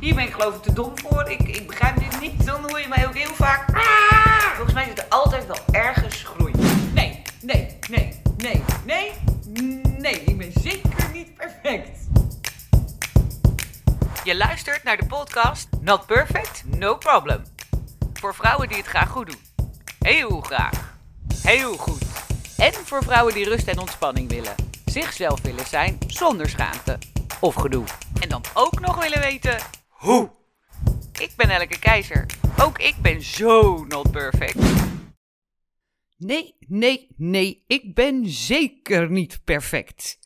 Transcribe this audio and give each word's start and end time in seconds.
Hier 0.00 0.14
ben 0.14 0.24
ik 0.24 0.32
geloof 0.32 0.54
ik 0.54 0.62
te 0.62 0.72
dom 0.72 0.98
voor. 0.98 1.30
Ik, 1.30 1.40
ik 1.40 1.66
begrijp 1.66 1.98
dit 1.98 2.20
niet. 2.20 2.46
Dan 2.46 2.60
hoor 2.60 2.80
je 2.80 2.88
mij 2.88 3.06
ook 3.06 3.14
heel 3.14 3.34
vaak. 3.34 3.64
Volgens 4.54 4.74
mij 4.74 4.84
zit 4.84 4.98
er 4.98 5.06
altijd 5.08 5.46
wel 5.46 5.58
ergens 5.70 6.22
groei. 6.22 6.52
Nee, 6.94 7.22
nee, 7.42 7.78
nee, 7.88 8.20
nee, 8.36 8.62
nee, 8.84 9.12
nee. 9.98 10.24
Ik 10.24 10.38
ben 10.38 10.52
zeker 10.52 11.10
niet 11.12 11.34
perfect. 11.34 11.98
Je 14.24 14.36
luistert 14.36 14.82
naar 14.82 14.96
de 14.96 15.06
podcast 15.06 15.68
Not 15.80 16.06
Perfect, 16.06 16.62
No 16.64 16.96
Problem. 16.96 17.42
Voor 18.12 18.34
vrouwen 18.34 18.68
die 18.68 18.76
het 18.76 18.86
graag 18.86 19.08
goed 19.08 19.26
doen. 19.26 19.40
Heel 19.98 20.40
graag. 20.40 20.94
Heel 21.42 21.76
goed. 21.76 22.02
En 22.56 22.72
voor 22.72 23.02
vrouwen 23.02 23.34
die 23.34 23.48
rust 23.48 23.68
en 23.68 23.78
ontspanning 23.78 24.28
willen. 24.28 24.54
Zichzelf 24.84 25.40
willen 25.42 25.66
zijn 25.66 25.98
zonder 26.06 26.48
schaamte 26.48 26.98
of 27.40 27.54
gedoe. 27.54 27.84
En 28.20 28.28
dan 28.28 28.42
ook 28.54 28.80
nog 28.80 29.02
willen 29.02 29.20
weten 29.20 29.58
hoe. 30.00 30.30
Ik 31.12 31.32
ben 31.36 31.50
Elke 31.50 31.78
Keizer. 31.78 32.26
Ook 32.62 32.78
ik 32.78 32.94
ben 33.02 33.22
zo 33.22 33.84
not 33.84 34.10
perfect. 34.10 34.58
Nee, 36.16 36.56
nee, 36.58 37.08
nee, 37.16 37.64
ik 37.66 37.94
ben 37.94 38.28
zeker 38.28 39.10
niet 39.10 39.40
perfect. 39.44 40.18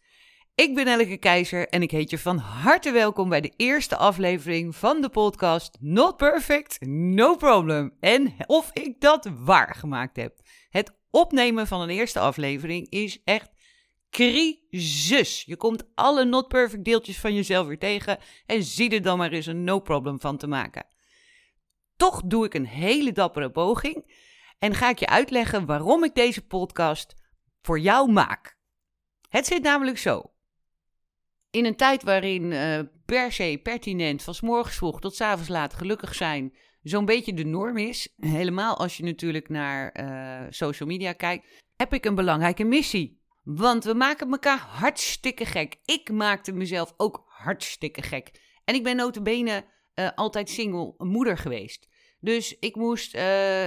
Ik 0.55 0.75
ben 0.75 0.87
Elke 0.87 1.17
Keizer 1.17 1.69
en 1.69 1.83
ik 1.83 1.91
heet 1.91 2.11
je 2.11 2.19
van 2.19 2.37
harte 2.39 2.91
welkom 2.93 3.29
bij 3.29 3.41
de 3.41 3.53
eerste 3.57 3.97
aflevering 3.97 4.77
van 4.77 5.01
de 5.01 5.09
podcast 5.09 5.77
Not 5.81 6.17
Perfect, 6.17 6.81
No 6.87 7.37
Problem. 7.37 7.97
En 8.01 8.35
of 8.47 8.71
ik 8.73 9.01
dat 9.01 9.31
waargemaakt 9.39 10.17
heb. 10.17 10.41
Het 10.69 10.97
opnemen 11.11 11.67
van 11.67 11.81
een 11.81 11.91
eerste 11.91 12.19
aflevering 12.19 12.91
is 12.91 13.23
echt 13.25 13.54
crisis. 14.15 15.43
Je 15.47 15.57
komt 15.57 15.85
alle 15.95 16.25
not 16.25 16.49
perfect 16.49 16.85
deeltjes 16.85 17.19
van 17.19 17.35
jezelf 17.35 17.67
weer 17.67 17.79
tegen 17.79 18.19
en 18.47 18.63
zie 18.63 18.91
er 18.91 19.03
dan 19.03 19.19
maar 19.19 19.33
eens 19.33 19.47
een 19.47 19.65
no 19.65 19.81
problem 19.81 20.21
van 20.21 20.37
te 20.37 20.47
maken. 20.47 20.87
Toch 21.97 22.23
doe 22.25 22.45
ik 22.45 22.55
een 22.55 22.67
hele 22.67 23.13
dappere 23.13 23.51
poging 23.51 24.23
en 24.59 24.75
ga 24.75 24.89
ik 24.89 24.99
je 24.99 25.07
uitleggen 25.07 25.67
waarom 25.67 26.05
ik 26.05 26.15
deze 26.15 26.47
podcast 26.47 27.15
voor 27.63 27.79
jou 27.79 28.13
maak. 28.13 28.59
Het 29.29 29.47
zit 29.47 29.63
namelijk 29.63 29.99
zo. 29.99 30.33
In 31.51 31.65
een 31.65 31.77
tijd 31.77 32.03
waarin 32.03 32.43
uh, 32.51 32.81
per 33.05 33.33
se 33.33 33.61
pertinent 33.63 34.23
van 34.23 34.35
morgens 34.41 34.77
vroeg 34.77 35.01
tot 35.01 35.15
s 35.15 35.21
avonds 35.21 35.49
laat 35.49 35.75
gelukkig 35.75 36.15
zijn 36.15 36.55
zo'n 36.83 37.05
beetje 37.05 37.35
de 37.35 37.45
norm 37.45 37.77
is, 37.77 38.09
helemaal 38.17 38.77
als 38.77 38.97
je 38.97 39.05
natuurlijk 39.05 39.49
naar 39.49 40.01
uh, 40.01 40.47
social 40.51 40.89
media 40.89 41.13
kijkt, 41.13 41.47
heb 41.77 41.95
ik 41.95 42.05
een 42.05 42.15
belangrijke 42.15 42.65
missie. 42.65 43.23
Want 43.45 43.85
we 43.85 43.95
maken 43.95 44.31
elkaar 44.31 44.59
hartstikke 44.59 45.45
gek. 45.45 45.77
Ik 45.85 46.11
maakte 46.11 46.53
mezelf 46.53 46.95
ook 46.97 47.25
hartstikke 47.27 48.03
gek. 48.03 48.41
En 48.65 48.75
ik 48.75 48.83
ben 48.83 48.97
notabene 48.97 49.65
uh, 49.95 50.09
altijd 50.15 50.51
single 50.51 50.95
moeder 50.97 51.39
geweest. 51.39 51.89
Dus 52.21 52.59
ik 52.59 52.77
moest 52.77 53.15
uh, 53.15 53.21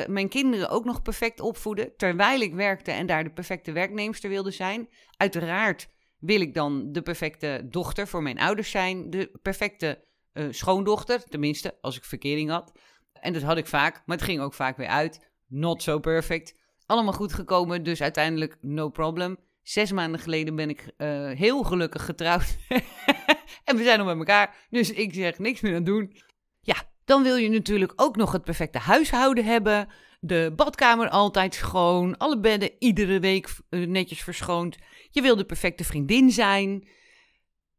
mijn 0.06 0.30
kinderen 0.30 0.70
ook 0.70 0.86
nog 0.86 1.02
perfect 1.02 1.40
opvoeden, 1.40 1.96
terwijl 1.98 2.42
ik 2.42 2.54
werkte 2.54 2.92
en 2.92 3.06
daar 3.06 3.24
de 3.24 3.34
perfecte 3.34 3.72
werknemster 3.72 4.30
wilde 4.30 4.52
zijn. 4.52 4.90
Uiteraard 5.18 5.88
wil 6.20 6.42
ik 6.42 6.54
dan 6.54 6.92
de 6.92 7.02
perfecte 7.02 7.68
dochter 7.70 8.08
voor 8.08 8.22
mijn 8.22 8.40
ouders 8.40 8.72
zijn, 8.72 9.10
de 9.10 9.40
perfecte 9.42 10.06
uh, 10.34 10.48
schoondochter, 10.50 11.24
tenminste 11.24 11.78
als 11.82 11.98
ik 11.98 12.04
verkering 12.04 12.50
had. 12.50 12.72
En 13.14 13.34
dat 13.34 13.42
had 13.42 13.58
ik 13.58 13.68
vaak, 13.68 14.04
maar 14.06 14.18
het 14.18 14.26
ging 14.26 14.42
ook 14.42 14.54
vaak 14.54 14.78
weer 14.78 14.88
uit. 14.88 15.32
Not 15.48 15.84
so 15.84 16.00
perfect. 16.00 16.56
Allemaal 16.86 17.14
goed 17.14 17.34
gekomen, 17.34 17.84
dus 17.84 18.02
uiteindelijk 18.02 18.58
no 18.62 18.90
problem. 18.90 19.38
Zes 19.68 19.92
maanden 19.92 20.20
geleden 20.20 20.56
ben 20.56 20.70
ik 20.70 20.92
uh, 20.98 21.32
heel 21.32 21.64
gelukkig 21.64 22.06
getrouwd. 22.06 22.58
en 23.66 23.78
we 23.78 23.84
zijn 23.84 23.98
nog 23.98 24.08
met 24.08 24.18
elkaar, 24.18 24.56
dus 24.70 24.92
ik 24.92 25.14
zeg 25.14 25.40
niks 25.40 25.62
meer 25.62 25.76
aan 25.76 25.84
doen. 25.84 26.16
Ja, 26.60 26.76
dan 27.06 27.24
wil 27.24 27.36
je 27.36 27.50
natuurlijk 27.50 27.94
ook 27.96 28.16
nog 28.16 28.32
het 28.32 28.44
perfecte 28.44 28.78
huishouden 28.78 29.46
hebben. 29.46 29.88
De 30.20 30.54
badkamer 30.56 31.10
altijd 31.10 31.56
schoon. 31.56 32.18
Alle 32.18 32.40
bedden 32.40 32.72
iedere 32.80 33.20
week 33.20 33.50
uh, 33.70 33.88
netjes 33.88 34.24
verschoond. 34.24 34.78
Je 35.10 35.22
wil 35.22 35.36
de 35.36 35.46
perfecte 35.46 35.84
vriendin 35.84 36.32
zijn. 36.32 36.88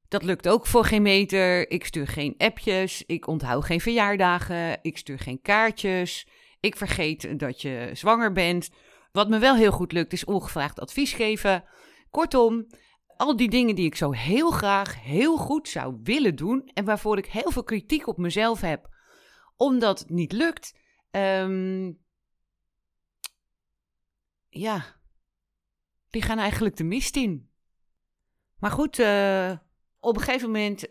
Dat 0.08 0.22
lukt 0.22 0.48
ook 0.48 0.66
voor 0.66 0.84
geen 0.84 1.02
meter. 1.02 1.70
Ik 1.70 1.84
stuur 1.84 2.08
geen 2.08 2.34
appjes. 2.38 3.02
Ik 3.06 3.26
onthoud 3.26 3.64
geen 3.64 3.80
verjaardagen. 3.80 4.78
Ik 4.82 4.98
stuur 4.98 5.18
geen 5.18 5.40
kaartjes. 5.42 6.26
Ik 6.60 6.76
vergeet 6.76 7.38
dat 7.38 7.62
je 7.62 7.90
zwanger 7.92 8.32
bent. 8.32 8.70
Wat 9.18 9.28
me 9.28 9.38
wel 9.38 9.56
heel 9.56 9.72
goed 9.72 9.92
lukt, 9.92 10.12
is 10.12 10.24
ongevraagd 10.24 10.80
advies 10.80 11.12
geven. 11.12 11.64
Kortom, 12.10 12.66
al 13.16 13.36
die 13.36 13.50
dingen 13.50 13.74
die 13.74 13.86
ik 13.86 13.94
zo 13.94 14.10
heel 14.10 14.50
graag, 14.50 15.02
heel 15.02 15.36
goed 15.36 15.68
zou 15.68 15.98
willen 16.02 16.36
doen. 16.36 16.70
En 16.74 16.84
waarvoor 16.84 17.18
ik 17.18 17.26
heel 17.26 17.50
veel 17.50 17.64
kritiek 17.64 18.06
op 18.06 18.18
mezelf 18.18 18.60
heb, 18.60 18.88
omdat 19.56 19.98
het 19.98 20.10
niet 20.10 20.32
lukt. 20.32 20.78
Um, 21.10 21.98
ja, 24.48 24.84
die 26.10 26.22
gaan 26.22 26.38
eigenlijk 26.38 26.76
de 26.76 26.84
mist 26.84 27.16
in. 27.16 27.50
Maar 28.58 28.70
goed, 28.70 28.98
uh, 28.98 29.52
op 30.00 30.16
een 30.16 30.22
gegeven 30.22 30.50
moment 30.50 30.82
uh, 30.82 30.88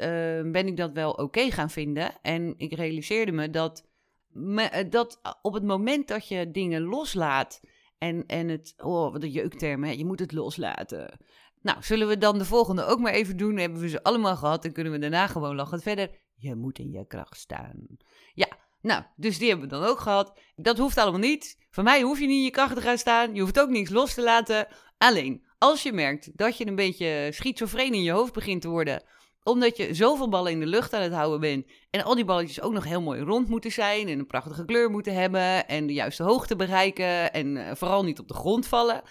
ben 0.51 0.67
ik 0.67 0.77
dat 0.77 0.91
wel 0.91 1.11
oké 1.11 1.51
gaan 1.51 1.69
vinden. 1.69 2.21
En 2.21 2.53
ik 2.57 2.73
realiseerde 2.73 3.31
me 3.31 3.49
dat, 3.49 3.87
me, 4.27 4.87
dat 4.89 5.21
op 5.41 5.53
het 5.53 5.63
moment 5.63 6.07
dat 6.07 6.27
je 6.27 6.51
dingen 6.51 6.81
loslaat 6.81 7.61
en, 7.97 8.25
en 8.25 8.47
het, 8.47 8.73
oh, 8.77 9.11
wat 9.11 9.23
een 9.23 9.29
jeukterm, 9.29 9.83
hè? 9.83 9.91
je 9.91 10.05
moet 10.05 10.19
het 10.19 10.31
loslaten. 10.31 11.19
Nou, 11.61 11.77
zullen 11.81 12.07
we 12.07 12.17
dan 12.17 12.37
de 12.37 12.45
volgende 12.45 12.85
ook 12.85 12.99
maar 12.99 13.13
even 13.13 13.37
doen? 13.37 13.57
Hebben 13.57 13.79
we 13.81 13.89
ze 13.89 14.03
allemaal 14.03 14.35
gehad 14.35 14.65
en 14.65 14.73
kunnen 14.73 14.93
we 14.93 14.99
daarna 14.99 15.27
gewoon 15.27 15.55
lachen 15.55 15.81
verder. 15.81 16.09
Je 16.35 16.55
moet 16.55 16.79
in 16.79 16.91
je 16.91 17.07
kracht 17.07 17.37
staan. 17.37 17.87
Ja, 18.33 18.47
nou, 18.81 19.03
dus 19.15 19.37
die 19.37 19.49
hebben 19.49 19.69
we 19.69 19.75
dan 19.75 19.83
ook 19.83 19.99
gehad. 19.99 20.39
Dat 20.55 20.77
hoeft 20.77 20.97
allemaal 20.97 21.19
niet. 21.19 21.67
Voor 21.69 21.83
mij 21.83 22.01
hoef 22.01 22.19
je 22.19 22.25
niet 22.25 22.37
in 22.37 22.43
je 22.43 22.49
kracht 22.49 22.75
te 22.75 22.81
gaan 22.81 22.97
staan. 22.97 23.35
Je 23.35 23.41
hoeft 23.41 23.59
ook 23.59 23.69
niks 23.69 23.89
los 23.89 24.13
te 24.13 24.23
laten. 24.23 24.67
Alleen, 24.97 25.45
als 25.57 25.83
je 25.83 25.93
merkt 25.93 26.37
dat 26.37 26.57
je 26.57 26.67
een 26.67 26.75
beetje 26.75 27.29
schizofreen 27.31 27.93
in 27.93 28.03
je 28.03 28.11
hoofd 28.11 28.33
begint 28.33 28.61
te 28.61 28.69
worden 28.69 29.03
omdat 29.47 29.77
je 29.77 29.93
zoveel 29.93 30.29
ballen 30.29 30.51
in 30.51 30.59
de 30.59 30.65
lucht 30.65 30.93
aan 30.93 31.01
het 31.01 31.13
houden 31.13 31.39
bent. 31.39 31.65
En 31.89 32.03
al 32.03 32.15
die 32.15 32.25
balletjes 32.25 32.61
ook 32.61 32.73
nog 32.73 32.83
heel 32.83 33.01
mooi 33.01 33.21
rond 33.21 33.47
moeten 33.47 33.71
zijn. 33.71 34.07
En 34.07 34.19
een 34.19 34.27
prachtige 34.27 34.65
kleur 34.65 34.89
moeten 34.89 35.13
hebben. 35.13 35.67
En 35.67 35.87
de 35.87 35.93
juiste 35.93 36.23
hoogte 36.23 36.55
bereiken. 36.55 37.33
En 37.33 37.55
uh, 37.55 37.71
vooral 37.73 38.03
niet 38.03 38.19
op 38.19 38.27
de 38.27 38.33
grond 38.33 38.67
vallen. 38.67 39.01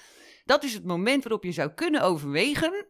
Dat 0.44 0.64
is 0.64 0.74
het 0.74 0.84
moment 0.84 1.22
waarop 1.22 1.44
je 1.44 1.52
zou 1.52 1.70
kunnen 1.70 2.02
overwegen. 2.02 2.86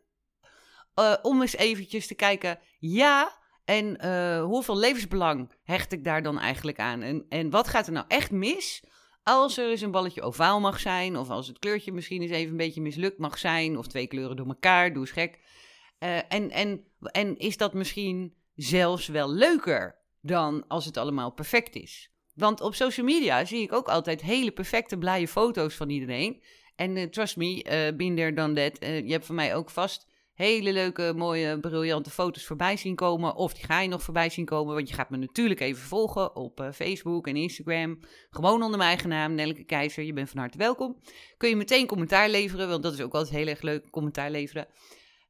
Uh, 1.00 1.14
om 1.22 1.40
eens 1.40 1.56
eventjes 1.56 2.06
te 2.06 2.14
kijken. 2.14 2.58
Ja, 2.78 3.38
en 3.64 3.98
uh, 4.04 4.42
hoeveel 4.42 4.76
levensbelang 4.76 5.52
hecht 5.62 5.92
ik 5.92 6.04
daar 6.04 6.22
dan 6.22 6.38
eigenlijk 6.38 6.78
aan? 6.78 7.02
En, 7.02 7.26
en 7.28 7.50
wat 7.50 7.68
gaat 7.68 7.86
er 7.86 7.92
nou 7.92 8.04
echt 8.08 8.30
mis? 8.30 8.84
Als 9.22 9.58
er 9.58 9.70
eens 9.70 9.80
een 9.80 9.90
balletje 9.90 10.22
ovaal 10.22 10.60
mag 10.60 10.80
zijn. 10.80 11.16
Of 11.16 11.30
als 11.30 11.46
het 11.46 11.58
kleurtje 11.58 11.92
misschien 11.92 12.22
eens 12.22 12.30
even 12.30 12.50
een 12.50 12.56
beetje 12.56 12.80
mislukt 12.80 13.18
mag 13.18 13.38
zijn. 13.38 13.78
Of 13.78 13.86
twee 13.86 14.06
kleuren 14.06 14.36
door 14.36 14.46
elkaar. 14.46 14.92
Doe 14.92 15.00
eens 15.00 15.10
gek. 15.10 15.40
Uh, 15.98 16.16
en, 16.16 16.50
en, 16.50 16.84
en 17.00 17.36
is 17.38 17.56
dat 17.56 17.74
misschien 17.74 18.34
zelfs 18.54 19.06
wel 19.06 19.32
leuker 19.32 19.98
dan 20.20 20.64
als 20.68 20.84
het 20.84 20.96
allemaal 20.96 21.32
perfect 21.32 21.74
is? 21.74 22.10
Want 22.34 22.60
op 22.60 22.74
social 22.74 23.06
media 23.06 23.44
zie 23.44 23.62
ik 23.62 23.72
ook 23.72 23.88
altijd 23.88 24.22
hele 24.22 24.50
perfecte, 24.50 24.98
blije 24.98 25.28
foto's 25.28 25.74
van 25.74 25.90
iedereen. 25.90 26.42
En 26.76 26.96
uh, 26.96 27.04
trust 27.04 27.36
me, 27.36 27.64
uh, 27.64 27.96
been 27.96 28.16
there, 28.16 28.32
done 28.32 28.52
that. 28.52 28.76
je 28.80 29.12
hebt 29.12 29.26
van 29.26 29.34
mij 29.34 29.54
ook 29.54 29.70
vast 29.70 30.06
hele 30.34 30.72
leuke, 30.72 31.12
mooie, 31.16 31.60
briljante 31.60 32.10
foto's 32.10 32.44
voorbij 32.44 32.76
zien 32.76 32.94
komen. 32.94 33.34
Of 33.34 33.54
die 33.54 33.64
ga 33.64 33.80
je 33.80 33.88
nog 33.88 34.02
voorbij 34.02 34.30
zien 34.30 34.44
komen, 34.44 34.74
want 34.74 34.88
je 34.88 34.94
gaat 34.94 35.10
me 35.10 35.16
natuurlijk 35.16 35.60
even 35.60 35.82
volgen 35.82 36.36
op 36.36 36.68
Facebook 36.74 37.26
en 37.26 37.36
Instagram. 37.36 37.98
Gewoon 38.30 38.62
onder 38.62 38.78
mijn 38.78 38.90
eigen 38.90 39.08
naam, 39.08 39.34
Nelke 39.34 39.64
Keizer. 39.64 40.04
Je 40.04 40.12
bent 40.12 40.30
van 40.30 40.38
harte 40.38 40.58
welkom. 40.58 40.96
Kun 41.36 41.48
je 41.48 41.56
meteen 41.56 41.86
commentaar 41.86 42.28
leveren, 42.28 42.68
want 42.68 42.82
dat 42.82 42.92
is 42.92 43.00
ook 43.00 43.14
altijd 43.14 43.34
heel 43.34 43.46
erg 43.46 43.62
leuk, 43.62 43.90
commentaar 43.90 44.30
leveren. 44.30 44.66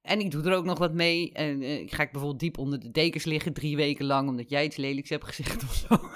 En 0.06 0.20
ik 0.20 0.30
doe 0.30 0.44
er 0.44 0.56
ook 0.56 0.64
nog 0.64 0.78
wat 0.78 0.92
mee. 0.92 1.32
En 1.32 1.62
uh, 1.62 1.78
ik 1.78 1.94
ga 1.94 2.02
ik 2.02 2.10
bijvoorbeeld 2.10 2.40
diep 2.40 2.58
onder 2.58 2.80
de 2.80 2.90
dekens 2.90 3.24
liggen 3.24 3.52
drie 3.52 3.76
weken 3.76 4.04
lang, 4.04 4.28
omdat 4.28 4.50
jij 4.50 4.64
iets 4.64 4.76
lelijks 4.76 5.10
hebt 5.10 5.24
gezegd 5.24 5.62
of 5.62 5.74
zo. 5.74 5.88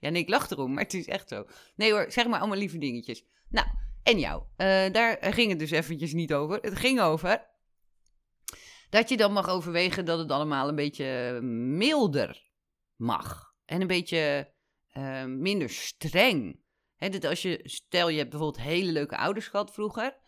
ja, 0.00 0.10
nee, 0.10 0.22
ik 0.22 0.28
lach 0.28 0.50
erom, 0.50 0.72
maar 0.72 0.82
het 0.82 0.94
is 0.94 1.06
echt 1.06 1.28
zo. 1.28 1.46
Nee 1.74 1.92
hoor, 1.92 2.06
zeg 2.08 2.26
maar 2.26 2.38
allemaal 2.38 2.58
lieve 2.58 2.78
dingetjes. 2.78 3.24
Nou, 3.48 3.66
en 4.02 4.18
jou. 4.18 4.42
Uh, 4.42 4.92
daar 4.92 5.18
ging 5.20 5.50
het 5.50 5.58
dus 5.58 5.70
eventjes 5.70 6.12
niet 6.12 6.32
over. 6.32 6.58
Het 6.60 6.78
ging 6.78 7.00
over 7.00 7.46
dat 8.90 9.08
je 9.08 9.16
dan 9.16 9.32
mag 9.32 9.48
overwegen 9.48 10.04
dat 10.04 10.18
het 10.18 10.30
allemaal 10.30 10.68
een 10.68 10.74
beetje 10.74 11.40
milder 11.42 12.50
mag. 12.96 13.54
En 13.64 13.80
een 13.80 13.86
beetje 13.86 14.52
minder 15.26 15.70
streng. 15.70 16.60
Dat 16.96 17.24
als 17.24 17.42
je, 17.42 17.60
stel 17.64 18.08
je 18.08 18.18
hebt 18.18 18.30
bijvoorbeeld 18.30 18.64
hele 18.64 18.92
leuke 18.92 19.16
ouders 19.16 19.48
gehad 19.48 19.72
vroeger 19.72 20.18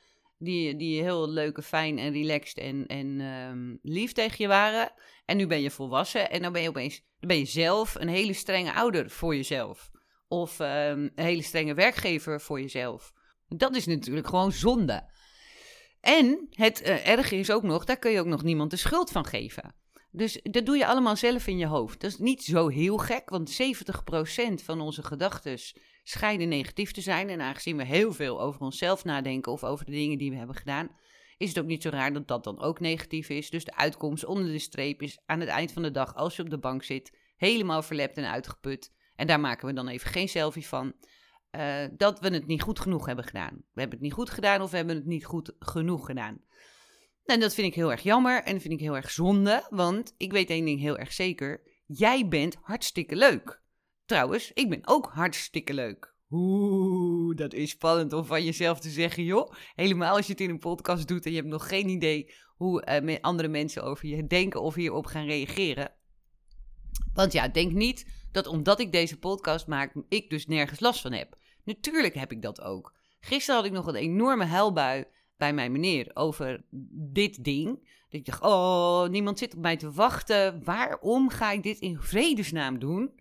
die, 0.43 0.77
die 0.77 1.03
heel 1.03 1.29
leuk, 1.29 1.65
fijn 1.65 1.99
en 1.99 2.13
relaxed 2.13 2.59
en, 2.59 2.87
en 2.87 3.21
um, 3.21 3.79
lief 3.83 4.13
tegen 4.13 4.37
je 4.39 4.49
waren. 4.49 4.93
En 5.25 5.37
nu 5.37 5.47
ben 5.47 5.61
je 5.61 5.71
volwassen 5.71 6.31
en 6.31 6.43
dan 6.43 6.53
ben 6.53 6.63
je 6.63 6.69
opeens 6.69 7.03
dan 7.23 7.29
ben 7.29 7.39
je 7.39 7.45
zelf 7.45 7.95
een 7.95 8.09
hele 8.09 8.33
strenge 8.33 8.73
ouder 8.75 9.11
voor 9.11 9.37
jezelf. 9.37 9.91
Of 10.29 10.59
um, 10.59 10.67
een 10.67 11.13
hele 11.15 11.43
strenge 11.43 11.75
werkgever 11.75 12.41
voor 12.41 12.61
jezelf. 12.61 13.13
Dat 13.49 13.77
is 13.77 13.87
natuurlijk 13.87 14.27
gewoon 14.27 14.53
zonde. 14.53 15.11
En 16.01 16.47
het 16.51 16.83
uh, 16.83 17.09
erge 17.09 17.37
is 17.37 17.51
ook 17.51 17.63
nog, 17.63 17.85
daar 17.85 17.99
kun 17.99 18.11
je 18.11 18.21
ook 18.21 18.27
nog 18.27 18.43
niemand 18.43 18.71
de 18.71 18.77
schuld 18.77 19.11
van 19.11 19.27
geven. 19.27 19.75
Dus 20.11 20.41
dat 20.43 20.67
doe 20.67 20.77
je 20.77 20.87
allemaal 20.87 21.17
zelf 21.17 21.47
in 21.47 21.59
je 21.59 21.67
hoofd. 21.67 22.01
Dat 22.01 22.11
is 22.11 22.19
niet 22.19 22.43
zo 22.43 22.69
heel 22.69 22.97
gek, 22.97 23.29
want 23.29 23.63
70% 23.63 24.65
van 24.65 24.81
onze 24.81 25.03
gedachten 25.03 25.59
schijnen 26.03 26.49
negatief 26.49 26.93
te 26.93 27.01
zijn. 27.01 27.29
En 27.29 27.41
aangezien 27.41 27.77
we 27.77 27.85
heel 27.85 28.13
veel 28.13 28.41
over 28.41 28.61
onszelf 28.61 29.05
nadenken 29.05 29.53
of 29.53 29.65
over 29.65 29.85
de 29.85 29.91
dingen 29.91 30.19
die 30.19 30.31
we 30.31 30.37
hebben 30.37 30.57
gedaan, 30.57 30.97
is 31.37 31.49
het 31.49 31.59
ook 31.59 31.67
niet 31.67 31.83
zo 31.83 31.89
raar 31.89 32.13
dat 32.13 32.29
dat 32.29 32.45
dan 32.45 32.61
ook 32.61 32.81
negatief 32.81 33.29
is. 33.29 33.51
Dus 33.51 33.65
de 33.65 33.77
uitkomst 33.77 34.25
onder 34.25 34.53
de 34.53 34.59
streep 34.59 35.03
is 35.03 35.21
aan 35.27 35.41
het 35.41 35.49
eind 35.49 35.73
van 35.73 35.83
de 35.83 35.91
dag, 35.91 36.15
als 36.15 36.37
je 36.37 36.43
op 36.43 36.51
de 36.51 36.59
bank 36.59 36.83
zit, 36.83 37.19
helemaal 37.37 37.83
verlept 37.83 38.17
en 38.17 38.31
uitgeput. 38.31 38.93
En 39.17 39.27
daar 39.27 39.41
maken 39.41 39.67
we 39.67 39.73
dan 39.73 39.89
even 39.89 40.11
geen 40.11 40.29
selfie 40.29 40.67
van. 40.67 40.95
Uh, 41.57 41.85
dat 41.97 42.21
we 42.21 42.29
het 42.29 42.47
niet 42.47 42.63
goed 42.63 42.81
genoeg 42.81 43.07
hebben 43.07 43.25
gedaan. 43.25 43.55
We 43.55 43.81
hebben 43.81 43.99
het 43.99 44.07
niet 44.07 44.13
goed 44.13 44.31
gedaan 44.31 44.61
of 44.61 44.71
we 44.71 44.77
hebben 44.77 44.97
het 44.97 45.07
niet 45.07 45.25
goed 45.25 45.55
genoeg 45.59 46.07
gedaan. 46.07 46.45
En 47.25 47.41
dat 47.41 47.55
vind 47.55 47.67
ik 47.67 47.75
heel 47.75 47.91
erg 47.91 48.03
jammer 48.03 48.43
en 48.43 48.53
dat 48.53 48.63
vind 48.63 48.75
ik 48.75 48.81
heel 48.81 48.97
erg 48.97 49.11
zonde, 49.11 49.67
want 49.71 50.15
ik 50.17 50.33
weet 50.33 50.51
één 50.51 50.65
ding 50.65 50.81
heel 50.81 50.99
erg 50.99 51.13
zeker. 51.13 51.63
Jij 51.87 52.29
bent 52.29 52.57
hartstikke 52.61 53.17
leuk. 53.17 53.62
Trouwens, 54.05 54.51
ik 54.53 54.69
ben 54.69 54.81
ook 54.85 55.11
hartstikke 55.13 55.75
leuk. 55.75 56.15
Oeh, 56.31 57.37
dat 57.37 57.55
is 57.55 57.71
spannend 57.71 58.13
om 58.13 58.25
van 58.25 58.45
jezelf 58.45 58.81
te 58.81 58.91
zeggen, 58.91 59.25
joh. 59.25 59.53
Helemaal 59.75 60.17
als 60.17 60.27
je 60.27 60.33
het 60.33 60.41
in 60.41 60.51
een 60.51 60.59
podcast 60.59 61.09
doet 61.09 61.25
en 61.25 61.31
je 61.31 61.37
hebt 61.37 61.49
nog 61.49 61.69
geen 61.69 61.89
idee 61.89 62.33
hoe 62.57 63.03
uh, 63.03 63.17
andere 63.21 63.49
mensen 63.49 63.83
over 63.83 64.09
je 64.09 64.27
denken 64.27 64.63
of 64.63 64.75
hierop 64.75 65.07
gaan 65.07 65.27
reageren. 65.27 65.93
Want 67.15 67.33
ja, 67.33 67.49
denk 67.49 67.73
niet 67.73 68.07
dat 68.33 68.47
omdat 68.47 68.81
ik 68.81 68.93
deze 68.93 69.19
podcast 69.19 69.67
maak, 69.67 69.95
ik 70.09 70.31
dus 70.31 70.47
nergens 70.47 70.81
last 70.81 71.01
van 71.01 71.13
heb. 71.13 71.39
Natuurlijk 71.65 72.15
heb 72.15 72.33
ik 72.33 72.43
dat 72.43 72.61
ook. 72.61 72.95
Gisteren 73.21 73.57
had 73.57 73.65
ik 73.65 73.73
nog 73.73 73.87
een 73.87 73.95
enorme 73.95 74.45
huilbui 74.45 75.05
bij 75.37 75.55
mijn 75.55 75.73
meneer 75.73 76.11
over 76.15 76.65
dit 76.93 77.45
ding. 77.45 77.67
Dat 78.11 78.21
ik 78.21 78.25
dacht, 78.25 78.43
oh, 78.43 79.09
niemand 79.09 79.39
zit 79.39 79.55
op 79.55 79.61
mij 79.61 79.77
te 79.77 79.93
wachten. 79.93 80.65
Waarom 80.65 81.29
ga 81.29 81.51
ik 81.51 81.63
dit 81.63 81.79
in 81.79 82.01
vredesnaam 82.01 82.79
doen? 82.79 83.21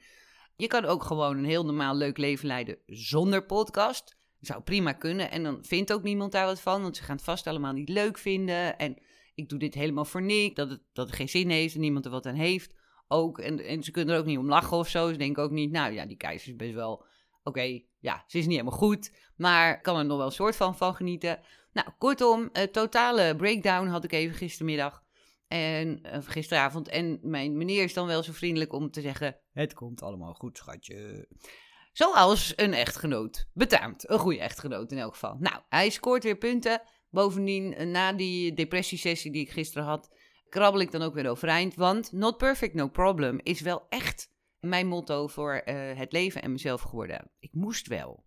Je 0.62 0.68
kan 0.68 0.86
ook 0.86 1.04
gewoon 1.04 1.38
een 1.38 1.46
heel 1.46 1.66
normaal 1.66 1.96
leuk 1.96 2.18
leven 2.18 2.48
leiden 2.48 2.78
zonder 2.86 3.46
podcast. 3.46 4.18
Zou 4.40 4.62
prima 4.62 4.94
kunnen. 4.94 5.32
En 5.32 5.44
dan 5.44 5.66
vindt 5.66 5.94
ook 5.94 6.04
niemand 6.04 6.32
daar 6.32 6.46
wat 6.46 6.62
van, 6.62 6.82
want 6.82 6.98
ze 6.98 7.04
gaan 7.04 7.16
het 7.16 7.26
vast 7.26 7.48
allemaal 7.48 7.74
niet 7.74 7.90
leuk 7.90 8.18
vinden. 8.18 8.78
En 8.78 8.98
ik 9.36 9.50
doe 9.50 9.60
dit 9.60 9.74
helemaal 9.74 10.06
voor 10.06 10.22
niks, 10.22 10.56
dat 10.56 10.70
het, 10.70 10.82
dat 10.94 11.12
geen 11.12 11.30
zin 11.30 11.50
heeft 11.50 11.76
en 11.76 11.82
niemand 11.82 12.06
er 12.06 12.12
wat 12.12 12.26
aan 12.26 12.36
heeft. 12.36 12.76
Ook, 13.08 13.40
en, 13.40 13.60
en 13.66 13.84
ze 13.84 13.92
kunnen 13.92 14.14
er 14.14 14.20
ook 14.20 14.26
niet 14.26 14.38
om 14.38 14.48
lachen 14.48 14.78
of 14.78 14.88
zo. 14.88 15.12
Ze 15.12 15.18
denken 15.18 15.44
ook 15.44 15.52
niet, 15.52 15.72
nou 15.72 15.94
ja, 15.94 16.06
die 16.06 16.18
keizer 16.18 16.50
is 16.50 16.56
best 16.56 16.74
wel... 16.74 17.06
Oké, 17.44 17.82
ja, 18.00 18.24
ze 18.28 18.38
is 18.38 18.46
niet 18.46 18.58
helemaal 18.58 18.80
goed, 18.80 19.12
maar 19.36 19.82
kan 19.82 19.98
er 19.98 20.06
nog 20.06 20.18
wel 20.18 20.26
een 20.26 20.32
soort 20.32 20.56
van 20.56 20.78
van 20.78 20.96
genieten. 20.96 21.40
Nou, 21.74 21.88
kortom, 21.98 22.52
totale 22.72 23.36
breakdown 23.36 23.88
had 23.88 24.04
ik 24.04 24.12
even 24.12 24.36
gistermiddag. 24.36 25.04
En 25.52 26.00
uh, 26.06 26.18
gisteravond. 26.22 26.88
En 26.88 27.20
mijn 27.22 27.58
meneer 27.58 27.84
is 27.84 27.94
dan 27.94 28.08
wel 28.08 28.24
zo 28.24 28.32
vriendelijk 28.32 28.74
om 28.74 28.92
te 28.92 29.02
zeggen: 29.02 29.38
Het 29.54 29.74
komt 29.74 30.02
allemaal 30.02 30.34
goed, 30.34 30.58
schatje. 30.58 31.28
Zoals 31.92 32.54
een 32.56 32.74
echtgenoot. 32.74 33.50
Betaamt. 33.54 34.10
Een 34.10 34.20
goede 34.20 34.40
echtgenoot 34.40 34.92
in 34.92 34.98
elk 34.98 35.14
geval. 35.14 35.36
Nou, 35.40 35.62
hij 35.70 35.90
scoort 35.90 36.24
weer 36.24 36.38
punten. 36.38 36.82
Bovendien, 37.10 37.76
eh, 37.76 37.88
na 37.88 38.14
die 38.14 38.54
depressiesessie 38.54 39.32
die 39.32 39.42
ik 39.42 39.52
gisteren 39.52 39.88
had, 39.88 40.16
krabbel 40.50 40.82
ik 40.82 40.92
dan 40.92 41.02
ook 41.02 41.14
weer 41.14 41.30
overeind. 41.30 41.76
Want 41.76 42.12
not 42.12 42.38
perfect, 42.38 42.74
no 42.74 42.88
problem 42.88 43.40
is 43.44 43.62
wel 43.62 43.86
echt 43.90 44.30
mijn 44.60 44.88
motto 44.88 45.28
voor 45.28 45.62
uh, 45.66 45.98
het 45.98 46.12
leven 46.12 46.42
en 46.42 46.52
mezelf 46.52 46.82
geworden. 46.82 47.32
Ik 47.40 47.54
moest 47.54 47.88
wel. 47.88 48.24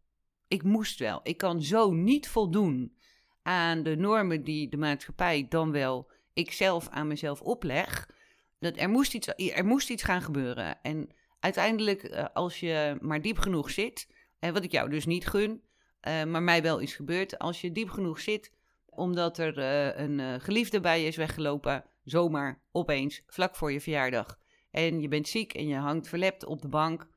Ik 0.49 0.63
moest 0.63 0.99
wel. 0.99 1.21
Ik 1.23 1.37
kan 1.37 1.63
zo 1.63 1.93
niet 1.93 2.29
voldoen 2.29 2.97
aan 3.43 3.83
de 3.83 3.97
normen 3.97 4.45
die 4.45 4.69
de 4.69 4.77
maatschappij 4.77 5.47
dan 5.49 5.71
wel 5.73 6.13
ik 6.35 6.53
zelf 6.53 6.89
aan 6.89 7.07
mezelf 7.07 7.41
opleg. 7.41 8.11
Dat 8.59 8.77
er, 8.77 8.91
moest 8.91 9.15
iets, 9.15 9.29
er 9.37 9.65
moest 9.65 9.91
iets 9.91 10.03
gaan 10.03 10.23
gebeuren. 10.23 10.83
En 10.83 11.09
uiteindelijk, 11.41 12.03
eh, 12.03 12.25
als 12.33 12.61
je 12.61 12.97
maar 13.01 13.21
diep 13.23 13.39
genoeg 13.39 13.71
zit, 13.71 14.09
wat 14.53 14.65
ik 14.65 14.73
jou 14.73 14.91
dus 14.91 15.07
niet 15.07 15.27
gun, 15.27 15.63
uh, 16.09 16.25
maar 16.25 16.43
mij 16.43 16.63
wel 16.63 16.79
is 16.79 16.95
gebeurd, 16.95 17.39
als 17.39 17.61
je 17.61 17.73
diep 17.73 17.91
genoeg 17.91 18.21
zit, 18.21 18.53
omdat 18.87 19.39
er 19.39 19.59
uh, 19.59 20.05
een 20.05 20.41
geliefde 20.41 20.81
bij 20.81 21.01
je 21.01 21.07
is 21.07 21.17
weggelopen, 21.17 21.85
zomaar 22.05 22.63
opeens, 22.73 23.23
vlak 23.27 23.57
voor 23.57 23.73
je 23.73 23.81
verjaardag, 23.81 24.39
en 24.71 25.01
je 25.01 25.09
bent 25.09 25.29
ziek 25.29 25.55
en 25.55 25.67
je 25.67 25.77
hangt 25.77 26.09
verlept 26.09 26.45
op 26.45 26.63
de 26.63 26.69
bank, 26.69 27.09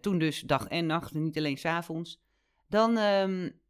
toen 0.00 0.18
dus 0.18 0.40
dag 0.40 0.66
en 0.68 0.86
nacht, 0.86 1.14
en 1.14 1.22
niet 1.22 1.38
alleen 1.38 1.58
s'avonds, 1.58 2.20
dan 2.68 2.96
um, 2.96 3.60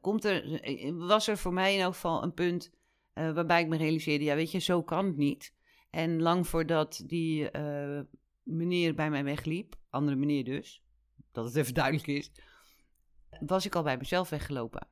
komt 0.00 0.24
er, 0.24 0.60
was 0.94 1.28
er 1.28 1.38
voor 1.38 1.52
mij 1.52 1.74
in 1.74 1.80
elk 1.80 1.94
geval 1.94 2.22
een 2.22 2.34
punt 2.34 2.70
uh, 3.14 3.32
waarbij 3.32 3.62
ik 3.62 3.68
me 3.68 3.76
realiseerde, 3.76 4.24
ja 4.24 4.34
weet 4.34 4.50
je, 4.50 4.58
zo 4.58 4.82
kan 4.82 5.06
het 5.06 5.16
niet. 5.16 5.54
En 5.90 6.22
lang 6.22 6.48
voordat 6.48 7.02
die 7.06 7.56
uh, 7.56 8.00
meneer 8.42 8.94
bij 8.94 9.10
mij 9.10 9.24
wegliep, 9.24 9.76
andere 9.90 10.16
meneer 10.16 10.44
dus, 10.44 10.82
dat 11.32 11.44
het 11.44 11.56
even 11.56 11.74
duidelijk 11.74 12.06
is, 12.06 12.32
was 13.40 13.66
ik 13.66 13.74
al 13.74 13.82
bij 13.82 13.96
mezelf 13.96 14.28
weggelopen. 14.28 14.88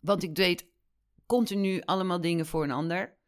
Want 0.00 0.22
ik 0.22 0.34
deed 0.34 0.68
continu 1.26 1.80
allemaal 1.80 2.20
dingen 2.20 2.46
voor 2.46 2.64
een 2.64 2.70
ander. 2.70 3.18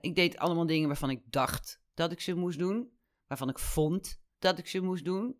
Ik 0.00 0.14
deed 0.14 0.36
allemaal 0.36 0.66
dingen 0.66 0.88
waarvan 0.88 1.10
ik 1.10 1.22
dacht 1.24 1.82
dat 1.94 2.12
ik 2.12 2.20
ze 2.20 2.34
moest 2.34 2.58
doen, 2.58 2.90
waarvan 3.26 3.48
ik 3.48 3.58
vond 3.58 4.20
dat 4.38 4.58
ik 4.58 4.66
ze 4.66 4.80
moest 4.80 5.04
doen, 5.04 5.36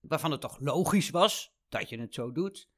waarvan 0.00 0.30
het 0.30 0.40
toch 0.40 0.60
logisch 0.60 1.10
was 1.10 1.54
dat 1.68 1.88
je 1.88 2.00
het 2.00 2.14
zo 2.14 2.32
doet 2.32 2.68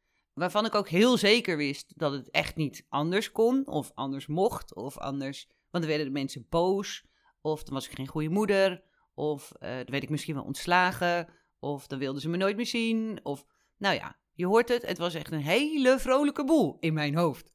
waarvan 0.41 0.67
ik 0.67 0.75
ook 0.75 0.89
heel 0.89 1.17
zeker 1.17 1.57
wist 1.57 1.93
dat 1.97 2.13
het 2.13 2.31
echt 2.31 2.57
niet 2.57 2.87
anders 2.89 3.33
kon, 3.33 3.67
of 3.67 3.91
anders 3.95 4.27
mocht, 4.27 4.75
of 4.75 4.99
anders. 4.99 5.47
Want 5.47 5.85
dan 5.85 5.87
werden 5.87 6.07
de 6.07 6.19
mensen 6.19 6.47
boos, 6.49 7.05
of 7.41 7.63
dan 7.63 7.75
was 7.75 7.89
ik 7.89 7.95
geen 7.95 8.07
goede 8.07 8.29
moeder, 8.29 8.83
of 9.15 9.53
uh, 9.55 9.69
dan 9.69 9.85
werd 9.87 10.03
ik 10.03 10.11
misschien 10.11 10.35
wel 10.35 10.45
ontslagen, 10.45 11.29
of 11.59 11.87
dan 11.87 11.99
wilden 11.99 12.21
ze 12.21 12.29
me 12.29 12.37
nooit 12.37 12.57
meer 12.57 12.67
zien, 12.67 13.21
of. 13.23 13.45
Nou 13.77 13.95
ja, 13.95 14.17
je 14.33 14.47
hoort 14.47 14.69
het, 14.69 14.87
het 14.87 14.99
was 14.99 15.15
echt 15.15 15.33
een 15.33 15.41
hele 15.41 15.99
vrolijke 15.99 16.45
boel 16.45 16.77
in 16.81 16.95
mijn 16.95 17.17
hoofd. 17.17 17.53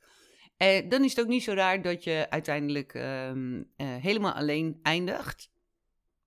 En 0.58 0.90
dan 0.90 1.04
is 1.04 1.10
het 1.10 1.20
ook 1.20 1.32
niet 1.32 1.44
zo 1.44 1.54
raar 1.54 1.82
dat 1.82 2.04
je 2.04 2.28
uiteindelijk 2.30 2.94
um, 2.94 3.58
uh, 3.58 3.66
helemaal 3.78 4.34
alleen 4.34 4.80
eindigt. 4.82 5.52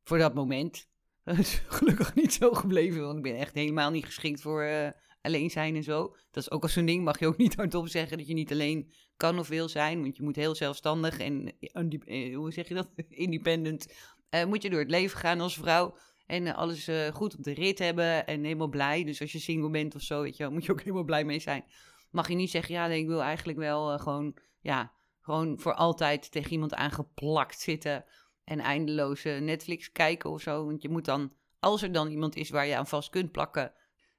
Voor 0.03 0.19
dat 0.19 0.35
moment. 0.35 0.87
Dat 1.25 1.39
is 1.39 1.63
gelukkig 1.67 2.15
niet 2.15 2.33
zo 2.33 2.53
gebleven, 2.53 3.03
want 3.03 3.17
ik 3.17 3.23
ben 3.23 3.37
echt 3.37 3.55
helemaal 3.55 3.91
niet 3.91 4.05
geschikt 4.05 4.41
voor. 4.41 4.95
Alleen 5.21 5.51
zijn 5.51 5.77
en 5.77 5.83
zo. 5.83 6.17
Dat 6.31 6.43
is 6.43 6.51
ook 6.51 6.63
al 6.63 6.69
zo'n 6.69 6.87
ding, 6.87 7.05
mag 7.05 7.19
je 7.19 7.27
ook 7.27 7.37
niet 7.47 7.55
hardop 7.55 7.89
zeggen 7.89 8.19
dat 8.19 8.27
je 8.27 8.35
niet 8.35 8.53
alleen 8.53 8.93
kan 9.17 9.39
of 9.39 9.49
wil 9.49 9.69
zijn. 9.69 10.03
Want 10.03 10.17
je 10.17 10.23
moet 10.23 10.37
heel 10.37 10.55
zelfstandig 10.55 11.19
en, 11.19 11.53
eh, 11.61 12.37
hoe 12.37 12.53
zeg 12.53 12.69
je 12.69 12.75
dat, 12.75 12.89
independent, 13.09 13.93
uh, 14.31 14.45
moet 14.45 14.63
je 14.63 14.71
door 14.71 14.81
het 14.81 14.91
leven 14.91 15.19
gaan 15.19 15.41
als 15.41 15.55
vrouw. 15.55 15.97
En 16.27 16.55
alles 16.55 16.91
goed 17.13 17.37
op 17.37 17.43
de 17.43 17.55
rit 17.55 17.79
hebben 17.79 18.27
en 18.27 18.45
helemaal 18.45 18.69
blij. 18.69 19.05
Dus 19.05 19.21
als 19.21 19.33
je 19.33 19.39
single 19.39 19.71
bent 19.71 19.95
of 19.95 20.03
zo, 20.03 20.23
weet 20.23 20.37
je, 20.37 20.49
moet 20.53 20.65
je 20.65 20.73
ook 20.73 20.81
helemaal 20.81 21.05
blij 21.05 21.25
mee 21.25 21.39
zijn. 21.39 21.65
Mag 22.11 22.29
je 22.29 22.35
niet 22.35 22.51
zeggen, 22.51 22.75
ja, 22.75 22.87
ik 22.87 23.07
wil 23.07 23.23
eigenlijk 23.23 23.59
wel 23.59 23.99
gewoon, 23.99 24.39
ja, 24.61 24.93
gewoon 25.21 25.59
voor 25.59 25.75
altijd 25.75 26.31
tegen 26.31 26.53
iemand 26.53 26.75
aangeplakt 26.75 27.61
zitten. 27.61 28.05
En 28.45 28.61
eindeloze 28.61 29.29
Netflix 29.29 29.93
kijken 29.93 30.31
of 30.31 30.41
zo. 30.41 30.65
Want 30.65 30.83
je 30.83 30.89
moet 30.89 31.05
dan, 31.05 31.33
als 31.59 31.83
er 31.83 31.93
dan 31.93 32.11
iemand 32.11 32.37
is 32.37 32.51
waar 32.51 32.67
je 32.67 32.77
aan 32.77 32.87
vast 32.87 33.11
kunt 33.11 33.33
plakken, 33.33 33.73